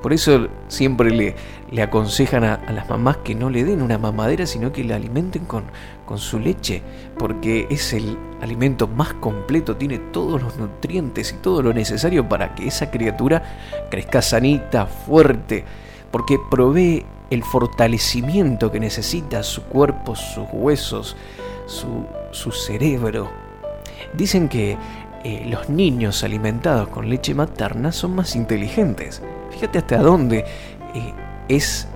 Por 0.02 0.12
eso 0.12 0.48
siempre 0.68 1.10
le, 1.10 1.34
le 1.70 1.82
aconsejan 1.82 2.44
a, 2.44 2.72
las 2.72 2.88
mamás 2.88 3.18
que 3.18 3.34
no 3.34 3.50
le 3.50 3.64
den 3.64 3.82
una 3.82 3.98
mamadera, 3.98 4.46
sino 4.46 4.72
que 4.72 4.84
la 4.84 4.96
alimenten 4.96 5.44
con, 5.44 5.64
con 6.04 6.18
su 6.18 6.38
leche, 6.38 6.82
porque 7.18 7.66
es 7.70 7.92
el 7.92 8.16
alimento 8.40 8.86
más 8.86 9.14
completo, 9.14 9.76
tiene 9.76 9.98
todos 9.98 10.42
los 10.42 10.56
nutrientes 10.56 11.32
y 11.32 11.36
todo 11.36 11.62
lo 11.62 11.72
necesario 11.72 12.28
para 12.28 12.54
que 12.54 12.68
esa 12.68 12.90
criatura 12.90 13.86
crezca 13.90 14.22
sanita, 14.22 14.86
fuerte, 14.86 15.64
porque 16.10 16.38
provee 16.50 17.04
el 17.30 17.42
fortalecimiento 17.42 18.70
que 18.70 18.78
necesita 18.78 19.42
su 19.42 19.62
cuerpo, 19.64 20.14
sus 20.14 20.46
huesos, 20.52 21.16
su, 21.66 22.06
su 22.30 22.52
cerebro. 22.52 23.30
Dicen 24.14 24.48
que 24.48 24.76
eh, 25.24 25.44
los 25.48 25.68
niños 25.68 26.22
alimentados 26.22 26.88
con 26.88 27.08
leche 27.10 27.34
materna 27.34 27.90
son 27.90 28.14
más 28.14 28.36
inteligentes. 28.36 29.20
Fíjate 29.50 29.78
hasta 29.78 29.98
dónde 29.98 30.44
eh, 30.94 31.12
es, 31.48 31.88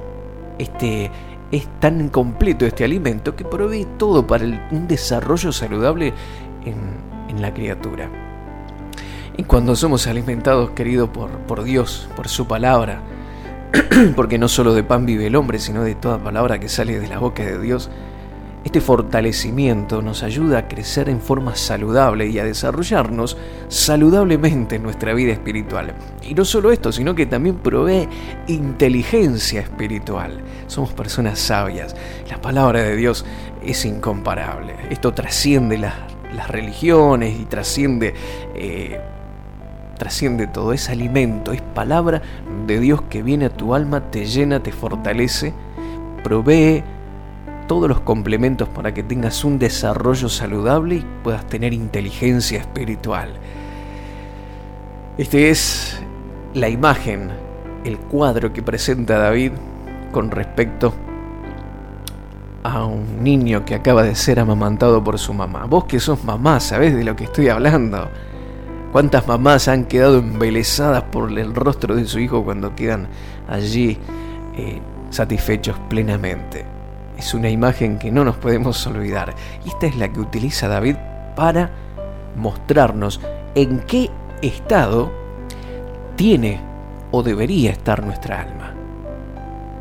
este, 0.58 1.10
es 1.50 1.68
tan 1.80 2.08
completo 2.08 2.66
este 2.66 2.84
alimento 2.84 3.36
que 3.36 3.44
provee 3.44 3.86
todo 3.98 4.26
para 4.26 4.44
un 4.70 4.86
desarrollo 4.88 5.52
saludable 5.52 6.12
en, 6.64 6.76
en 7.28 7.42
la 7.42 7.52
criatura. 7.52 8.10
Y 9.36 9.44
cuando 9.44 9.74
somos 9.76 10.06
alimentados, 10.06 10.70
querido, 10.70 11.12
por, 11.12 11.30
por 11.30 11.62
Dios, 11.62 12.08
por 12.16 12.28
su 12.28 12.46
palabra, 12.46 13.00
porque 14.16 14.38
no 14.38 14.48
solo 14.48 14.74
de 14.74 14.84
pan 14.84 15.06
vive 15.06 15.26
el 15.26 15.36
hombre, 15.36 15.58
sino 15.58 15.82
de 15.82 15.94
toda 15.94 16.18
palabra 16.18 16.58
que 16.58 16.68
sale 16.68 16.98
de 16.98 17.08
la 17.08 17.18
boca 17.18 17.44
de 17.44 17.58
Dios, 17.60 17.90
este 18.64 18.80
fortalecimiento 18.82 20.02
nos 20.02 20.22
ayuda 20.22 20.58
a 20.58 20.68
crecer 20.68 21.08
en 21.08 21.20
forma 21.20 21.56
saludable 21.56 22.26
y 22.26 22.38
a 22.38 22.44
desarrollarnos 22.44 23.38
saludablemente 23.68 24.76
en 24.76 24.82
nuestra 24.82 25.14
vida 25.14 25.32
espiritual. 25.32 25.94
Y 26.22 26.34
no 26.34 26.44
solo 26.44 26.70
esto, 26.70 26.92
sino 26.92 27.14
que 27.14 27.24
también 27.24 27.56
provee 27.56 28.06
inteligencia 28.48 29.62
espiritual. 29.62 30.42
Somos 30.66 30.92
personas 30.92 31.38
sabias. 31.38 31.96
La 32.28 32.40
palabra 32.40 32.82
de 32.82 32.96
Dios 32.96 33.24
es 33.64 33.84
incomparable. 33.86 34.74
Esto 34.90 35.14
trasciende 35.14 35.78
las, 35.78 35.94
religiones 36.48 37.38
y 37.40 37.44
trasciende... 37.44 38.14
Eh, 38.54 39.00
trasciende 39.98 40.46
todo, 40.46 40.72
es 40.72 40.88
alimento, 40.88 41.52
es 41.52 41.60
palabra 41.60 42.22
de 42.66 42.80
Dios 42.80 43.02
que 43.02 43.22
viene 43.22 43.44
a 43.44 43.50
tu 43.50 43.74
alma, 43.74 44.10
te 44.10 44.24
llena, 44.24 44.62
te 44.62 44.72
fortalece, 44.72 45.52
provee 46.24 46.82
todos 47.70 47.88
los 47.88 48.00
complementos 48.00 48.68
para 48.68 48.92
que 48.92 49.04
tengas 49.04 49.44
un 49.44 49.60
desarrollo 49.60 50.28
saludable 50.28 50.96
y 50.96 51.06
puedas 51.22 51.46
tener 51.46 51.72
inteligencia 51.72 52.58
espiritual. 52.58 53.30
Este 55.16 55.50
es 55.50 56.02
la 56.52 56.68
imagen, 56.68 57.30
el 57.84 57.96
cuadro 57.96 58.52
que 58.52 58.60
presenta 58.60 59.18
David 59.18 59.52
con 60.10 60.32
respecto 60.32 60.92
a 62.64 62.84
un 62.86 63.22
niño 63.22 63.64
que 63.64 63.76
acaba 63.76 64.02
de 64.02 64.16
ser 64.16 64.40
amamantado 64.40 65.04
por 65.04 65.20
su 65.20 65.32
mamá. 65.32 65.66
Vos 65.66 65.84
que 65.84 66.00
sos 66.00 66.24
mamá, 66.24 66.58
sabés 66.58 66.96
de 66.96 67.04
lo 67.04 67.14
que 67.14 67.22
estoy 67.22 67.50
hablando. 67.50 68.08
¿Cuántas 68.90 69.28
mamás 69.28 69.68
han 69.68 69.84
quedado 69.84 70.18
embelesadas 70.18 71.04
por 71.04 71.30
el 71.38 71.54
rostro 71.54 71.94
de 71.94 72.04
su 72.04 72.18
hijo 72.18 72.42
cuando 72.44 72.74
quedan 72.74 73.06
allí 73.48 73.96
eh, 74.56 74.80
satisfechos 75.10 75.76
plenamente? 75.88 76.79
Es 77.20 77.34
una 77.34 77.50
imagen 77.50 77.98
que 77.98 78.10
no 78.10 78.24
nos 78.24 78.36
podemos 78.36 78.86
olvidar. 78.86 79.34
Y 79.66 79.68
esta 79.68 79.86
es 79.86 79.96
la 79.96 80.10
que 80.10 80.20
utiliza 80.20 80.68
David 80.68 80.96
para 81.36 81.68
mostrarnos 82.34 83.20
en 83.54 83.80
qué 83.80 84.08
estado 84.40 85.12
tiene 86.16 86.62
o 87.10 87.22
debería 87.22 87.72
estar 87.72 88.02
nuestra 88.02 88.40
alma. 88.40 88.72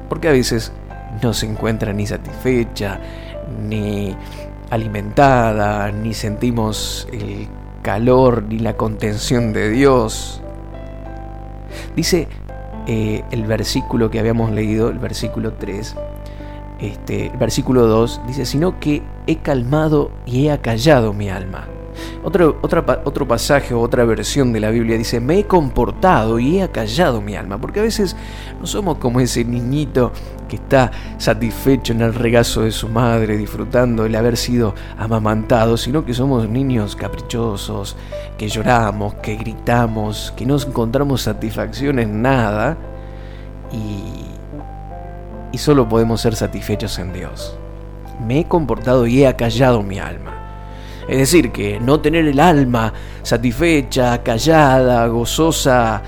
Porque 0.10 0.28
a 0.28 0.34
veces 0.34 0.74
no 1.24 1.34
se 1.34 1.46
encuentra 1.46 1.94
ni 1.94 2.06
satisfecha, 2.06 3.00
ni 3.66 4.14
alimentada, 4.70 5.94
ni 5.94 6.14
sentimos 6.14 7.08
el 7.14 7.48
calor 7.82 8.44
ni 8.50 8.60
la 8.60 8.76
contención 8.76 9.54
de 9.54 9.70
Dios. 9.70 10.42
Dice 11.96 12.28
eh, 12.86 13.24
el 13.32 13.46
versículo 13.46 14.10
que 14.10 14.20
habíamos 14.20 14.52
leído, 14.52 14.90
el 14.90 15.00
versículo 15.00 15.54
3, 15.54 15.96
este, 16.82 17.28
el 17.28 17.38
versículo 17.38 17.88
2, 17.88 18.22
dice, 18.28 18.46
sino 18.46 18.80
que 18.80 19.02
he 19.28 19.38
calmado 19.38 20.12
y 20.26 20.48
he 20.48 20.52
acallado 20.52 21.14
mi 21.14 21.30
alma. 21.30 21.68
Otro, 22.24 22.58
otro 22.62 23.28
pasaje 23.28 23.74
o 23.74 23.82
otra 23.82 24.04
versión 24.06 24.54
de 24.54 24.60
la 24.60 24.70
Biblia 24.70 24.98
dice, 24.98 25.20
me 25.20 25.40
he 25.40 25.44
comportado 25.46 26.40
y 26.40 26.58
he 26.58 26.64
acallado 26.64 27.22
mi 27.22 27.36
alma, 27.36 27.60
porque 27.60 27.80
a 27.80 27.84
veces 27.84 28.16
no 28.60 28.68
somos 28.68 28.98
como 28.98 29.20
ese 29.20 29.44
niñito 29.46 30.12
que 30.48 30.58
está 30.58 30.92
satisfecho 31.18 31.94
en 31.94 32.02
el 32.02 32.14
regazo 32.14 32.62
de 32.62 32.72
su 32.72 32.90
madre, 32.90 33.38
disfrutando 33.38 34.06
el 34.06 34.16
haber 34.16 34.38
sido 34.38 34.74
amamantado, 34.98 35.78
sino 35.78 36.06
que 36.06 36.14
somos 36.14 36.48
niños 36.50 36.96
caprichosos, 36.96 37.96
que 38.38 38.50
lloramos, 38.50 39.16
que 39.16 39.36
gritamos, 39.36 40.34
que 40.36 40.46
no 40.46 40.58
encontramos 40.58 41.22
satisfacción 41.22 42.00
en 42.00 42.22
nada 42.22 42.78
y, 43.72 44.29
y 45.52 45.58
solo 45.58 45.88
podemos 45.88 46.22
ser 46.22 46.36
satisfechos 46.36 47.00
en 47.00 47.14
Dios. 47.14 47.58
Me 48.26 48.40
he 48.40 48.46
comportado 48.46 49.08
y 49.08 49.24
he 49.24 49.28
acallado 49.28 49.82
mi 49.84 50.00
alma. 50.00 50.36
Es 51.08 51.18
decir, 51.18 51.52
que 51.52 51.80
no 51.80 52.00
tener 52.02 52.28
el 52.28 52.40
alma 52.40 52.94
satisfecha, 53.24 54.22
callada, 54.22 55.08
gozosa, 55.08 56.02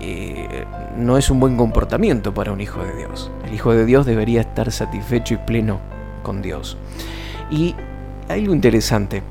eh, 0.00 0.64
no 0.96 1.18
es 1.18 1.30
un 1.30 1.38
buen 1.38 1.56
comportamiento 1.56 2.32
para 2.32 2.52
un 2.52 2.60
hijo 2.60 2.82
de 2.82 2.96
Dios. 2.96 3.30
El 3.46 3.54
hijo 3.54 3.72
de 3.74 3.84
Dios 3.84 4.06
debería 4.06 4.40
estar 4.40 4.70
satisfecho 4.72 5.34
y 5.34 5.36
pleno 5.38 5.80
con 6.22 6.40
Dios. 6.40 6.76
Y 7.50 7.74
hay 8.28 8.40
algo 8.40 8.54
interesante 8.54 9.22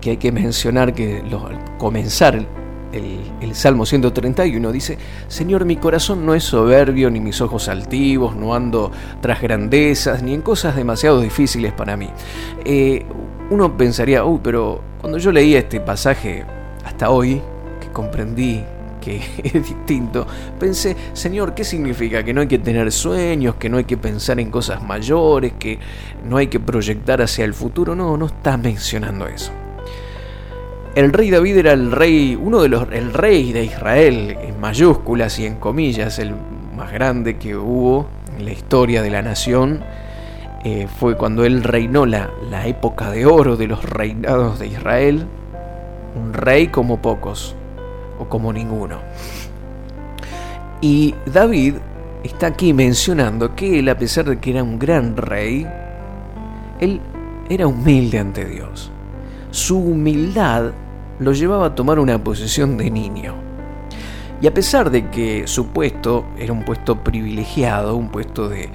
que 0.00 0.10
hay 0.10 0.16
que 0.18 0.32
mencionar 0.32 0.92
que 0.92 1.20
al 1.20 1.78
comenzar 1.78 2.44
el, 2.94 3.20
el, 3.40 3.54
Salmo 3.54 3.84
131 3.84 4.72
dice, 4.72 4.98
Señor, 5.28 5.64
mi 5.64 5.76
corazón 5.76 6.24
no 6.24 6.34
es 6.34 6.44
soberbio, 6.44 7.10
ni 7.10 7.20
mis 7.20 7.40
ojos 7.40 7.68
altivos, 7.68 8.36
no 8.36 8.54
ando 8.54 8.90
tras 9.20 9.42
grandezas, 9.42 10.22
ni 10.22 10.34
en 10.34 10.42
cosas 10.42 10.76
demasiado 10.76 11.20
difíciles 11.20 11.72
para 11.72 11.96
mí. 11.96 12.08
Eh, 12.64 13.04
uno 13.50 13.76
pensaría, 13.76 14.24
uy, 14.24 14.40
pero 14.42 14.80
cuando 15.00 15.18
yo 15.18 15.32
leía 15.32 15.58
este 15.58 15.80
pasaje 15.80 16.44
hasta 16.84 17.10
hoy, 17.10 17.42
que 17.80 17.88
comprendí 17.88 18.62
que 19.00 19.16
es 19.44 19.52
distinto, 19.52 20.26
pensé, 20.58 20.96
Señor, 21.12 21.54
¿qué 21.54 21.64
significa? 21.64 22.22
Que 22.22 22.32
no 22.32 22.40
hay 22.40 22.48
que 22.48 22.58
tener 22.58 22.90
sueños, 22.90 23.56
que 23.56 23.68
no 23.68 23.76
hay 23.76 23.84
que 23.84 23.96
pensar 23.96 24.40
en 24.40 24.50
cosas 24.50 24.82
mayores, 24.82 25.52
que 25.58 25.78
no 26.24 26.36
hay 26.36 26.46
que 26.46 26.60
proyectar 26.60 27.20
hacia 27.20 27.44
el 27.44 27.54
futuro. 27.54 27.94
No, 27.94 28.16
no 28.16 28.26
está 28.26 28.56
mencionando 28.56 29.26
eso. 29.26 29.52
El 30.94 31.12
rey 31.12 31.28
David 31.28 31.56
era 31.56 31.72
el 31.72 31.90
rey, 31.90 32.38
uno 32.40 32.62
de 32.62 32.68
los, 32.68 32.86
el 32.92 33.12
rey 33.12 33.52
de 33.52 33.64
Israel, 33.64 34.36
en 34.40 34.60
mayúsculas 34.60 35.40
y 35.40 35.46
en 35.46 35.56
comillas, 35.56 36.20
el 36.20 36.34
más 36.76 36.92
grande 36.92 37.36
que 37.36 37.56
hubo 37.56 38.06
en 38.38 38.44
la 38.44 38.52
historia 38.52 39.02
de 39.02 39.10
la 39.10 39.20
nación 39.20 39.82
eh, 40.62 40.86
fue 41.00 41.16
cuando 41.16 41.44
él 41.44 41.64
reinó 41.64 42.06
la, 42.06 42.30
la 42.48 42.68
época 42.68 43.10
de 43.10 43.26
oro 43.26 43.56
de 43.56 43.66
los 43.66 43.82
reinados 43.82 44.60
de 44.60 44.68
Israel, 44.68 45.26
un 46.14 46.32
rey 46.32 46.68
como 46.68 47.02
pocos, 47.02 47.56
o 48.20 48.26
como 48.28 48.52
ninguno. 48.52 48.98
Y 50.80 51.12
David 51.26 51.74
está 52.22 52.46
aquí 52.46 52.72
mencionando 52.72 53.56
que 53.56 53.80
él, 53.80 53.88
a 53.88 53.98
pesar 53.98 54.26
de 54.26 54.38
que 54.38 54.50
era 54.50 54.62
un 54.62 54.78
gran 54.78 55.16
rey, 55.16 55.66
él 56.78 57.00
era 57.48 57.66
humilde 57.66 58.20
ante 58.20 58.44
Dios. 58.44 58.92
Su 59.50 59.78
humildad 59.78 60.72
lo 61.18 61.32
llevaba 61.32 61.66
a 61.66 61.74
tomar 61.74 61.98
una 61.98 62.22
posición 62.22 62.76
de 62.76 62.90
niño. 62.90 63.34
Y 64.40 64.46
a 64.46 64.54
pesar 64.54 64.90
de 64.90 65.08
que 65.10 65.46
su 65.46 65.68
puesto 65.68 66.26
era 66.38 66.52
un 66.52 66.64
puesto 66.64 67.02
privilegiado, 67.02 67.96
un 67.96 68.10
puesto 68.10 68.48
de, 68.48 68.68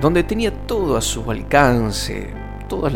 donde 0.00 0.24
tenía 0.24 0.66
todo 0.66 0.96
a 0.96 1.00
su 1.00 1.30
alcance, 1.30 2.30
todos 2.68 2.92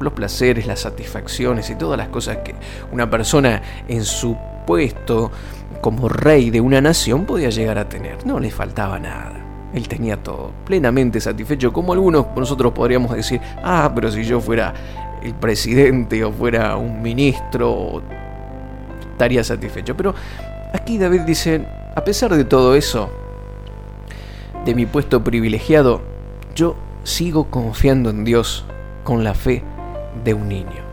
los 0.00 0.12
placeres, 0.14 0.66
las 0.66 0.80
satisfacciones 0.80 1.70
y 1.70 1.76
todas 1.76 1.98
las 1.98 2.08
cosas 2.08 2.38
que 2.38 2.54
una 2.92 3.08
persona 3.08 3.62
en 3.86 4.04
su 4.04 4.36
puesto 4.66 5.30
como 5.80 6.08
rey 6.08 6.50
de 6.50 6.60
una 6.60 6.80
nación 6.80 7.24
podía 7.24 7.50
llegar 7.50 7.78
a 7.78 7.88
tener. 7.88 8.26
No 8.26 8.40
le 8.40 8.50
faltaba 8.50 8.98
nada. 8.98 9.34
Él 9.74 9.86
tenía 9.86 10.16
todo 10.16 10.52
plenamente 10.64 11.20
satisfecho, 11.20 11.72
como 11.72 11.92
algunos 11.92 12.26
nosotros 12.34 12.72
podríamos 12.72 13.14
decir, 13.14 13.40
ah, 13.62 13.92
pero 13.94 14.10
si 14.10 14.24
yo 14.24 14.40
fuera 14.40 14.72
el 15.22 15.34
presidente 15.34 16.24
o 16.24 16.32
fuera 16.32 16.76
un 16.76 17.02
ministro, 17.02 18.02
estaría 19.10 19.42
satisfecho. 19.44 19.96
Pero 19.96 20.14
aquí 20.72 20.98
David 20.98 21.22
dice, 21.22 21.64
a 21.94 22.04
pesar 22.04 22.34
de 22.34 22.44
todo 22.44 22.74
eso, 22.74 23.10
de 24.64 24.74
mi 24.74 24.86
puesto 24.86 25.24
privilegiado, 25.24 26.02
yo 26.54 26.76
sigo 27.04 27.50
confiando 27.50 28.10
en 28.10 28.24
Dios 28.24 28.64
con 29.04 29.24
la 29.24 29.34
fe 29.34 29.62
de 30.24 30.34
un 30.34 30.48
niño. 30.48 30.86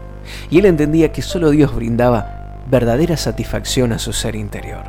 Y 0.49 0.59
él 0.59 0.65
entendía 0.65 1.11
que 1.11 1.21
solo 1.21 1.51
Dios 1.51 1.75
brindaba 1.75 2.63
verdadera 2.67 3.17
satisfacción 3.17 3.93
a 3.93 3.99
su 3.99 4.13
ser 4.13 4.35
interior. 4.35 4.83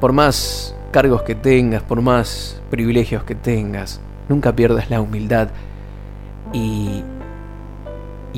Por 0.00 0.12
más 0.12 0.74
cargos 0.90 1.22
que 1.22 1.34
tengas, 1.34 1.82
por 1.82 2.00
más 2.00 2.60
privilegios 2.70 3.24
que 3.24 3.34
tengas, 3.34 4.00
nunca 4.28 4.54
pierdas 4.54 4.90
la 4.90 5.00
humildad 5.00 5.48
y, 6.52 7.02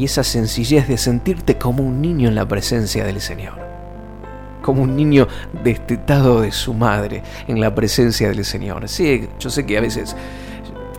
y 0.00 0.04
esa 0.06 0.24
sencillez 0.24 0.88
de 0.88 0.96
sentirte 0.96 1.58
como 1.58 1.82
un 1.82 2.00
niño 2.00 2.28
en 2.28 2.34
la 2.34 2.48
presencia 2.48 3.04
del 3.04 3.20
Señor 3.20 3.52
como 4.62 4.82
un 4.82 4.94
niño 4.96 5.26
destetado 5.64 6.40
de 6.42 6.52
su 6.52 6.74
madre 6.74 7.22
en 7.48 7.60
la 7.60 7.74
presencia 7.74 8.28
del 8.28 8.44
Señor. 8.44 8.88
Sí, 8.88 9.26
yo 9.38 9.48
sé 9.50 9.64
que 9.64 9.78
a 9.78 9.80
veces 9.80 10.14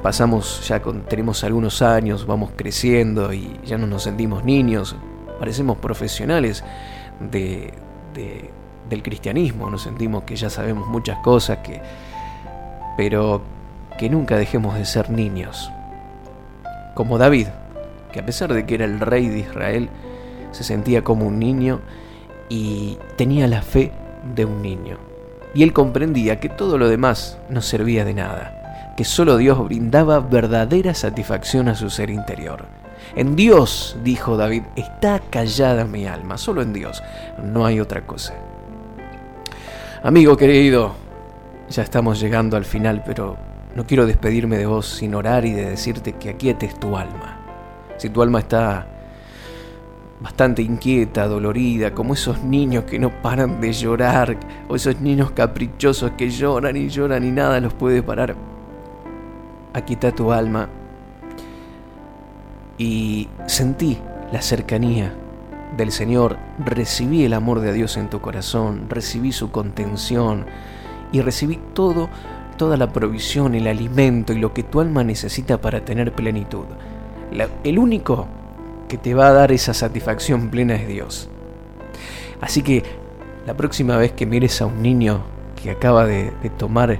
pasamos 0.02 0.68
ya 0.68 0.82
tenemos 1.08 1.44
algunos 1.44 1.82
años, 1.84 2.26
vamos 2.26 2.52
creciendo 2.56 3.32
y 3.34 3.60
ya 3.64 3.78
no 3.78 3.86
nos 3.88 4.04
sentimos 4.04 4.44
niños. 4.44 4.96
parecemos 5.40 5.78
profesionales 5.78 6.64
de, 7.20 7.74
de- 8.14 8.50
del 8.90 9.04
cristianismo, 9.04 9.70
nos 9.70 9.84
sentimos 9.84 10.24
que 10.24 10.36
ya 10.36 10.50
sabemos 10.50 10.88
muchas 10.88 11.18
cosas, 11.20 11.60
que, 11.60 11.82
pero 12.98 13.42
que 13.98 14.10
nunca 14.10 14.38
dejemos 14.38 14.76
de 14.76 14.86
ser 14.86 15.10
niños. 15.10 15.72
Como 16.96 17.18
David, 17.18 17.48
que 18.12 18.19
a 18.19 18.26
pesar 18.26 18.54
de 18.54 18.65
que 18.65 18.76
era 18.76 18.86
el 18.86 19.00
rey 19.00 19.28
de 19.28 19.39
Israel, 19.39 19.89
se 20.52 20.63
sentía 20.63 21.04
como 21.04 21.26
un 21.26 21.39
niño 21.39 21.82
y 22.50 22.97
tenía 23.15 23.47
la 23.47 23.62
fe 23.62 23.91
de 24.36 24.45
un 24.45 24.62
niño. 24.62 24.97
Y 25.54 25.63
él 25.63 25.74
comprendía 25.74 26.39
que 26.39 26.50
todo 26.50 26.78
lo 26.78 26.89
demás 26.89 27.38
no 27.50 27.62
servía 27.62 28.06
de 28.06 28.13
nada, 28.13 28.93
que 28.95 29.04
solo 29.04 29.38
Dios 29.38 29.63
brindaba 29.63 30.19
verdadera 30.19 30.93
satisfacción 30.93 31.67
a 31.67 31.76
su 31.76 31.89
ser 31.89 32.10
interior. 32.10 32.65
En 33.15 33.36
Dios, 33.36 33.97
dijo 34.04 34.38
David, 34.38 34.63
está 34.76 35.19
callada 35.19 35.86
mi 35.86 36.06
alma, 36.08 36.38
solo 36.38 36.62
en 36.62 36.71
Dios, 36.71 37.04
no 37.43 37.65
hay 37.65 37.80
otra 37.80 38.06
cosa. 38.06 38.34
Amigo 40.04 40.38
querido, 40.38 40.93
ya 41.69 41.84
estamos 41.84 42.19
llegando 42.19 42.56
al 42.56 42.65
final, 42.65 43.04
pero 43.06 43.38
no 43.76 43.86
quiero 43.86 44.06
despedirme 44.06 44.58
de 44.58 44.65
vos 44.65 44.88
sin 44.88 45.15
orar 45.15 45.45
y 45.45 45.52
de 45.52 45.69
decirte 45.69 46.13
que 46.13 46.30
aquietes 46.30 46.80
tu 46.80 46.97
alma. 46.97 47.40
Si 48.02 48.10
tu 48.10 48.24
alma 48.24 48.40
está 48.40 48.88
bastante 50.20 50.64
inquieta, 50.64 51.28
dolorida, 51.28 51.94
como 51.94 52.16
esos 52.16 52.42
niños 52.42 52.86
que 52.86 52.98
no 52.98 53.12
paran 53.22 53.62
de 53.62 53.72
llorar, 53.74 54.38
o 54.68 54.76
esos 54.76 55.00
niños 55.02 55.30
caprichosos 55.30 56.10
que 56.18 56.32
lloran 56.32 56.76
y 56.78 56.90
lloran 56.90 57.24
y 57.24 57.30
nada 57.30 57.60
los 57.60 57.76
puede 57.76 58.02
parar. 58.02 58.36
Aquieta 59.76 60.12
tu 60.14 60.32
alma 60.32 60.68
y 62.80 63.28
sentí 63.46 64.00
la 64.32 64.42
cercanía 64.42 65.14
del 65.78 65.92
Señor, 65.92 66.38
recibí 66.58 67.24
el 67.24 67.34
amor 67.34 67.60
de 67.60 67.72
Dios 67.72 67.98
en 67.98 68.10
tu 68.10 68.20
corazón, 68.20 68.90
recibí 68.90 69.32
su 69.32 69.52
contención 69.52 70.48
y 71.12 71.22
recibí 71.22 71.60
todo, 71.76 72.10
toda 72.58 72.78
la 72.78 72.92
provisión, 72.92 73.54
el 73.54 73.68
alimento 73.68 74.34
y 74.34 74.40
lo 74.40 74.56
que 74.56 74.64
tu 74.64 74.82
alma 74.82 75.04
necesita 75.04 75.62
para 75.62 75.86
tener 75.86 76.14
plenitud. 76.14 76.66
El 77.63 77.80
único 77.80 78.28
que 78.88 78.98
te 78.98 79.13
va 79.13 79.28
a 79.28 79.34
dar 79.34 79.52
esa 79.52 79.74
satisfacción 79.74 80.50
plena 80.50 80.76
es 80.76 80.88
Dios. 80.88 81.30
Así 82.41 82.62
que 82.62 82.84
la 83.46 83.56
próxima 83.56 83.98
vez 83.98 84.12
que 84.12 84.26
mires 84.26 84.62
a 84.62 84.65
un 84.65 84.82
niño 84.82 85.22
que 85.62 85.72
acaba 85.72 86.06
de, 86.06 86.32
de 86.44 86.50
tomar 86.50 87.00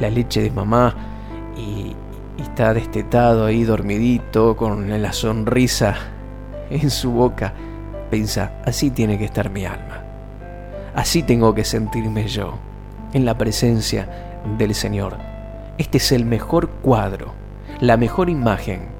la 0.00 0.10
leche 0.10 0.40
de 0.40 0.50
mamá 0.50 0.94
y, 1.56 1.94
y 2.38 2.42
está 2.42 2.72
destetado 2.72 3.44
ahí 3.46 3.64
dormidito 3.64 4.56
con 4.56 5.02
la 5.02 5.12
sonrisa 5.12 5.96
en 6.70 6.90
su 6.90 7.12
boca, 7.12 7.52
piensa, 8.10 8.52
así 8.64 8.90
tiene 8.90 9.18
que 9.18 9.24
estar 9.24 9.50
mi 9.50 9.64
alma. 9.64 10.02
Así 10.94 11.22
tengo 11.22 11.54
que 11.54 11.64
sentirme 11.64 12.26
yo, 12.26 12.54
en 13.12 13.24
la 13.24 13.36
presencia 13.36 14.40
del 14.58 14.74
Señor. 14.74 15.18
Este 15.78 15.98
es 15.98 16.12
el 16.12 16.24
mejor 16.24 16.70
cuadro, 16.70 17.34
la 17.80 17.96
mejor 17.96 18.30
imagen, 18.30 18.95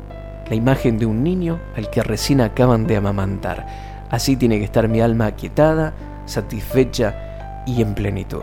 la 0.49 0.55
imagen 0.55 0.99
de 0.99 1.07
un 1.07 1.23
niño 1.23 1.59
al 1.77 1.91
que 1.91 2.03
recién 2.03 2.41
acaban 2.41 2.87
de 2.87 2.97
amamantar. 2.97 3.67
Así 4.11 4.37
tiene 4.37 4.59
que 4.59 4.65
estar 4.65 4.89
mi 4.89 5.01
alma 5.01 5.27
aquietada, 5.27 5.93
satisfecha 6.27 7.63
y 7.67 7.83
en 7.83 7.95
plenitud. 7.95 8.43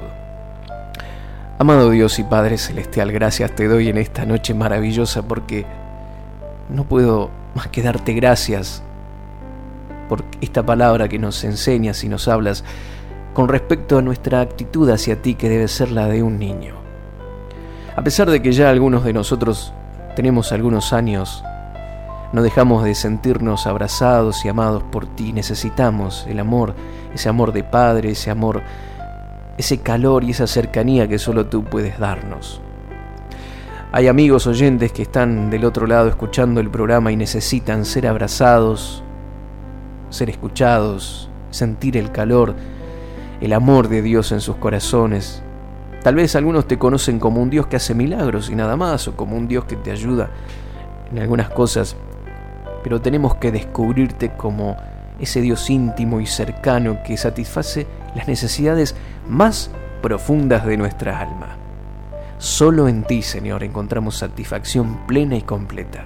Amado 1.60 1.90
Dios 1.92 2.20
y 2.20 2.24
Padre 2.24 2.58
Celestial, 2.58 3.12
gracias 3.12 3.56
te 3.56 3.68
doy 3.68 3.88
en 3.88 3.98
esta 3.98 4.26
noche 4.26 4.54
maravillosa 4.54 5.22
porque 5.22 5.66
no 6.70 6.84
puedo 6.84 7.30
más 7.56 7.68
que 7.68 7.82
darte 7.82 8.14
gracias 8.14 8.82
por 10.10 10.24
esta 10.42 10.66
palabra 10.66 11.08
que 11.08 11.20
nos 11.20 11.44
enseñas 11.44 12.04
y 12.04 12.10
nos 12.10 12.28
hablas 12.28 12.64
con 13.34 13.48
respecto 13.48 13.98
a 13.98 14.02
nuestra 14.02 14.42
actitud 14.42 14.90
hacia 14.90 15.22
ti 15.22 15.36
que 15.36 15.50
debe 15.50 15.68
ser 15.68 15.92
la 15.92 16.08
de 16.08 16.24
un 16.24 16.38
niño. 16.38 16.76
A 17.96 18.04
pesar 18.04 18.30
de 18.30 18.42
que 18.42 18.52
ya 18.52 18.70
algunos 18.70 19.04
de 19.04 19.14
nosotros 19.14 19.74
tenemos 20.16 20.52
algunos 20.52 20.94
años, 20.94 21.44
no 22.34 22.42
dejamos 22.42 22.84
de 22.84 22.96
sentirnos 22.96 23.68
abrazados 23.68 24.44
y 24.44 24.50
amados 24.50 24.84
por 24.84 25.06
ti. 25.06 25.32
Necesitamos 25.32 26.26
el 26.28 26.40
amor, 26.40 26.74
ese 27.14 27.30
amor 27.30 27.54
de 27.54 27.64
padre, 27.64 28.12
ese 28.12 28.32
amor, 28.32 28.64
ese 29.56 29.82
calor 29.82 30.24
y 30.24 30.32
esa 30.32 30.48
cercanía 30.48 31.08
que 31.08 31.20
solo 31.20 31.46
tú 31.46 31.64
puedes 31.64 32.00
darnos. 32.00 32.60
Hay 33.92 34.08
amigos 34.08 34.48
oyentes 34.48 34.92
que 34.92 35.04
están 35.04 35.52
del 35.52 35.64
otro 35.64 35.86
lado 35.86 36.10
escuchando 36.10 36.60
el 36.60 36.72
programa 36.72 37.12
y 37.12 37.16
necesitan 37.16 37.86
ser 37.86 38.08
abrazados, 38.08 39.04
ser 40.10 40.32
escuchados, 40.32 41.30
sentir 41.52 41.98
el 41.98 42.12
calor, 42.12 42.56
el 43.42 43.54
amor 43.54 43.90
de 43.90 44.02
Dios 44.02 44.32
en 44.32 44.42
sus 44.42 44.56
corazones. 44.56 45.44
Tal 46.02 46.16
vez 46.16 46.36
algunos 46.36 46.68
te 46.68 46.80
conocen 46.80 47.20
como 47.20 47.44
un 47.44 47.52
Dios 47.52 47.68
que 47.68 47.76
hace 47.76 47.94
milagros 47.94 48.50
y 48.50 48.56
nada 48.56 48.76
más, 48.76 49.08
o 49.08 49.16
como 49.16 49.38
un 49.38 49.48
Dios 49.48 49.66
que 49.66 49.76
te 49.76 49.92
ayuda 49.92 50.32
en 51.12 51.20
algunas 51.20 51.50
cosas, 51.52 51.96
pero 52.84 53.02
tenemos 53.02 53.36
que 53.36 53.52
descubrirte 53.52 54.32
como 54.32 54.78
ese 55.20 55.42
Dios 55.42 55.70
íntimo 55.70 56.20
y 56.20 56.26
cercano 56.26 57.02
que 57.04 57.18
satisface 57.18 57.88
las 58.16 58.28
necesidades 58.28 58.96
más 59.28 59.72
profundas 60.02 60.66
de 60.66 60.78
nuestra 60.78 61.20
alma. 61.20 61.58
Solo 62.38 62.90
en 62.90 63.04
ti, 63.04 63.22
Señor, 63.22 63.64
encontramos 63.64 64.18
satisfacción 64.18 65.08
plena 65.08 65.36
y 65.38 65.44
completa. 65.44 66.04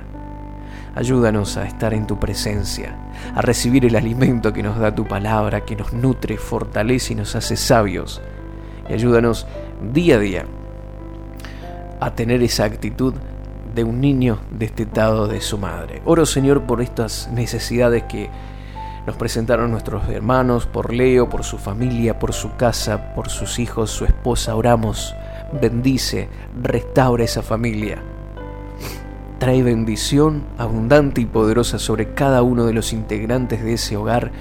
Ayúdanos 0.94 1.58
a 1.58 1.66
estar 1.66 1.94
en 1.94 2.08
tu 2.08 2.20
presencia, 2.20 2.96
a 3.36 3.42
recibir 3.42 3.86
el 3.86 3.96
alimento 3.96 4.54
que 4.54 4.63
nos 4.63 4.78
da 4.78 4.94
tu 4.94 5.08
palabra, 5.08 5.66
que 5.66 5.76
nos 5.76 5.94
nutre, 5.94 6.38
fortalece 6.38 7.13
y 7.13 7.16
nos 7.16 7.36
hace 7.36 7.56
sabios. 7.56 8.22
Y 8.90 8.94
ayúdanos 8.94 9.48
día 9.94 10.16
a 10.16 10.20
día 10.20 10.46
a 12.00 12.13
tener 12.13 12.44
esa 12.44 12.66
actitud 12.66 13.13
de 13.78 13.84
un 13.84 14.02
niño 14.02 14.40
destetado 14.50 15.28
de 15.28 15.40
su 15.40 15.60
madre. 15.60 16.02
Oro, 16.04 16.26
Señor, 16.26 16.63
por 16.63 16.82
estas 16.82 17.30
necesidades 17.32 18.04
que 18.04 18.28
nos 19.06 19.16
presentaron 19.16 19.70
nuestros 19.70 20.10
hermanos, 20.10 20.66
por 20.66 20.92
Leo, 20.92 21.30
por 21.30 21.44
su 21.44 21.60
familia, 21.60 22.18
por 22.18 22.34
su 22.34 22.56
casa, 22.56 23.13
por 23.13 23.30
sus 23.30 23.60
hijos, 23.60 23.92
su 23.92 24.06
esposa. 24.06 24.56
Oramos, 24.56 25.16
bendice, 25.62 26.28
restaura 26.60 27.24
esa 27.24 27.44
familia. 27.44 28.02
Trae 29.38 29.62
bendición 29.62 30.44
abundante 30.58 31.22
y 31.22 31.26
poderosa 31.26 31.78
sobre 31.78 32.16
cada 32.16 32.42
uno 32.42 32.66
de 32.66 32.74
los 32.74 32.94
integrantes 32.94 33.63
de 33.63 33.74
ese 33.74 33.96
hogar 33.96 34.32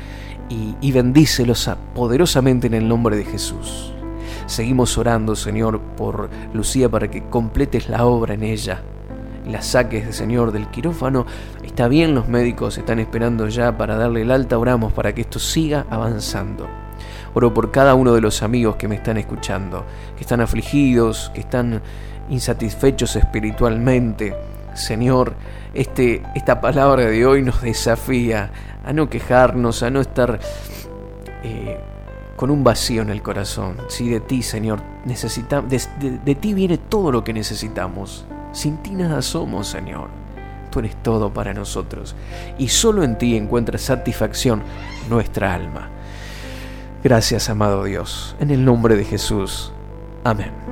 y, 0.49 0.77
y 0.81 0.92
bendícelos 0.92 1.70
poderosamente 1.94 2.68
en 2.68 2.75
el 2.75 2.88
nombre 2.88 3.16
de 3.16 3.25
Jesús. 3.27 3.92
Seguimos 4.46 4.96
orando, 4.96 5.37
Señor, 5.37 5.79
por 5.79 6.31
Lucía 6.55 6.88
para 6.88 7.11
que 7.11 7.29
completes 7.29 7.90
la 7.90 8.07
obra 8.07 8.33
en 8.33 8.42
ella. 8.42 8.83
La 9.46 9.62
saques, 9.62 10.14
Señor, 10.16 10.50
del 10.52 10.66
quirófano. 10.68 11.24
Está 11.62 11.87
bien, 11.88 12.14
los 12.14 12.28
médicos 12.28 12.78
están 12.78 12.98
esperando 12.98 13.46
ya 13.48 13.76
para 13.78 13.96
darle 13.96 14.22
el 14.22 14.30
alta. 14.32 14.59
Oramos 14.59 14.92
para 14.92 15.14
que 15.14 15.20
esto 15.22 15.38
siga 15.38 15.87
avanzando. 15.88 16.66
Oro 17.35 17.52
por 17.54 17.70
cada 17.70 17.94
uno 17.94 18.12
de 18.14 18.20
los 18.20 18.42
amigos 18.42 18.76
que 18.76 18.88
me 18.88 18.96
están 18.96 19.18
escuchando, 19.18 19.85
que 20.16 20.22
están 20.22 20.40
afligidos, 20.40 21.30
que 21.35 21.40
están 21.40 21.80
insatisfechos 22.28 23.14
espiritualmente. 23.14 24.35
Señor, 24.74 25.35
este, 25.74 26.22
esta 26.35 26.61
palabra 26.61 27.04
de 27.04 27.24
hoy 27.24 27.42
nos 27.42 27.62
desafía 27.62 28.50
a 28.85 28.92
no 28.92 29.09
quejarnos, 29.09 29.82
a 29.82 29.90
no 29.90 30.00
estar 30.00 30.40
eh, 31.44 31.78
con 32.37 32.50
un 32.50 32.64
vacío 32.64 33.02
en 33.02 33.11
el 33.11 33.22
corazón. 33.22 33.76
Si 33.88 34.09
de 34.09 34.20
ti, 34.20 34.42
Señor, 34.42 34.80
necesitamos, 35.04 35.70
de, 35.70 35.80
de- 36.00 36.18
de 36.18 36.35
ti 36.35 36.52
viene 36.52 36.78
todo 36.78 37.12
lo 37.12 37.22
que 37.22 37.32
necesitamos. 37.32 38.24
Sin 38.57 38.79
ti 38.79 38.92
nada 38.92 39.21
somos, 39.21 39.69
Señor. 39.69 40.09
Tú 40.71 40.79
eres 40.79 40.97
todo 41.03 41.31
para 41.31 41.53
nosotros. 41.53 42.16
Y 42.57 42.69
solo 42.69 43.05
en 43.05 43.19
ti 43.19 43.37
encuentra 43.37 43.77
satisfacción 43.77 44.62
nuestra 45.11 45.53
alma. 45.53 45.90
Gracias, 47.05 47.51
amado 47.51 47.85
Dios. 47.85 48.35
En 48.40 48.51
el 48.51 48.64
nombre 48.64 48.97
de 48.97 49.05
Jesús. 49.05 49.73
Amén. 50.25 50.65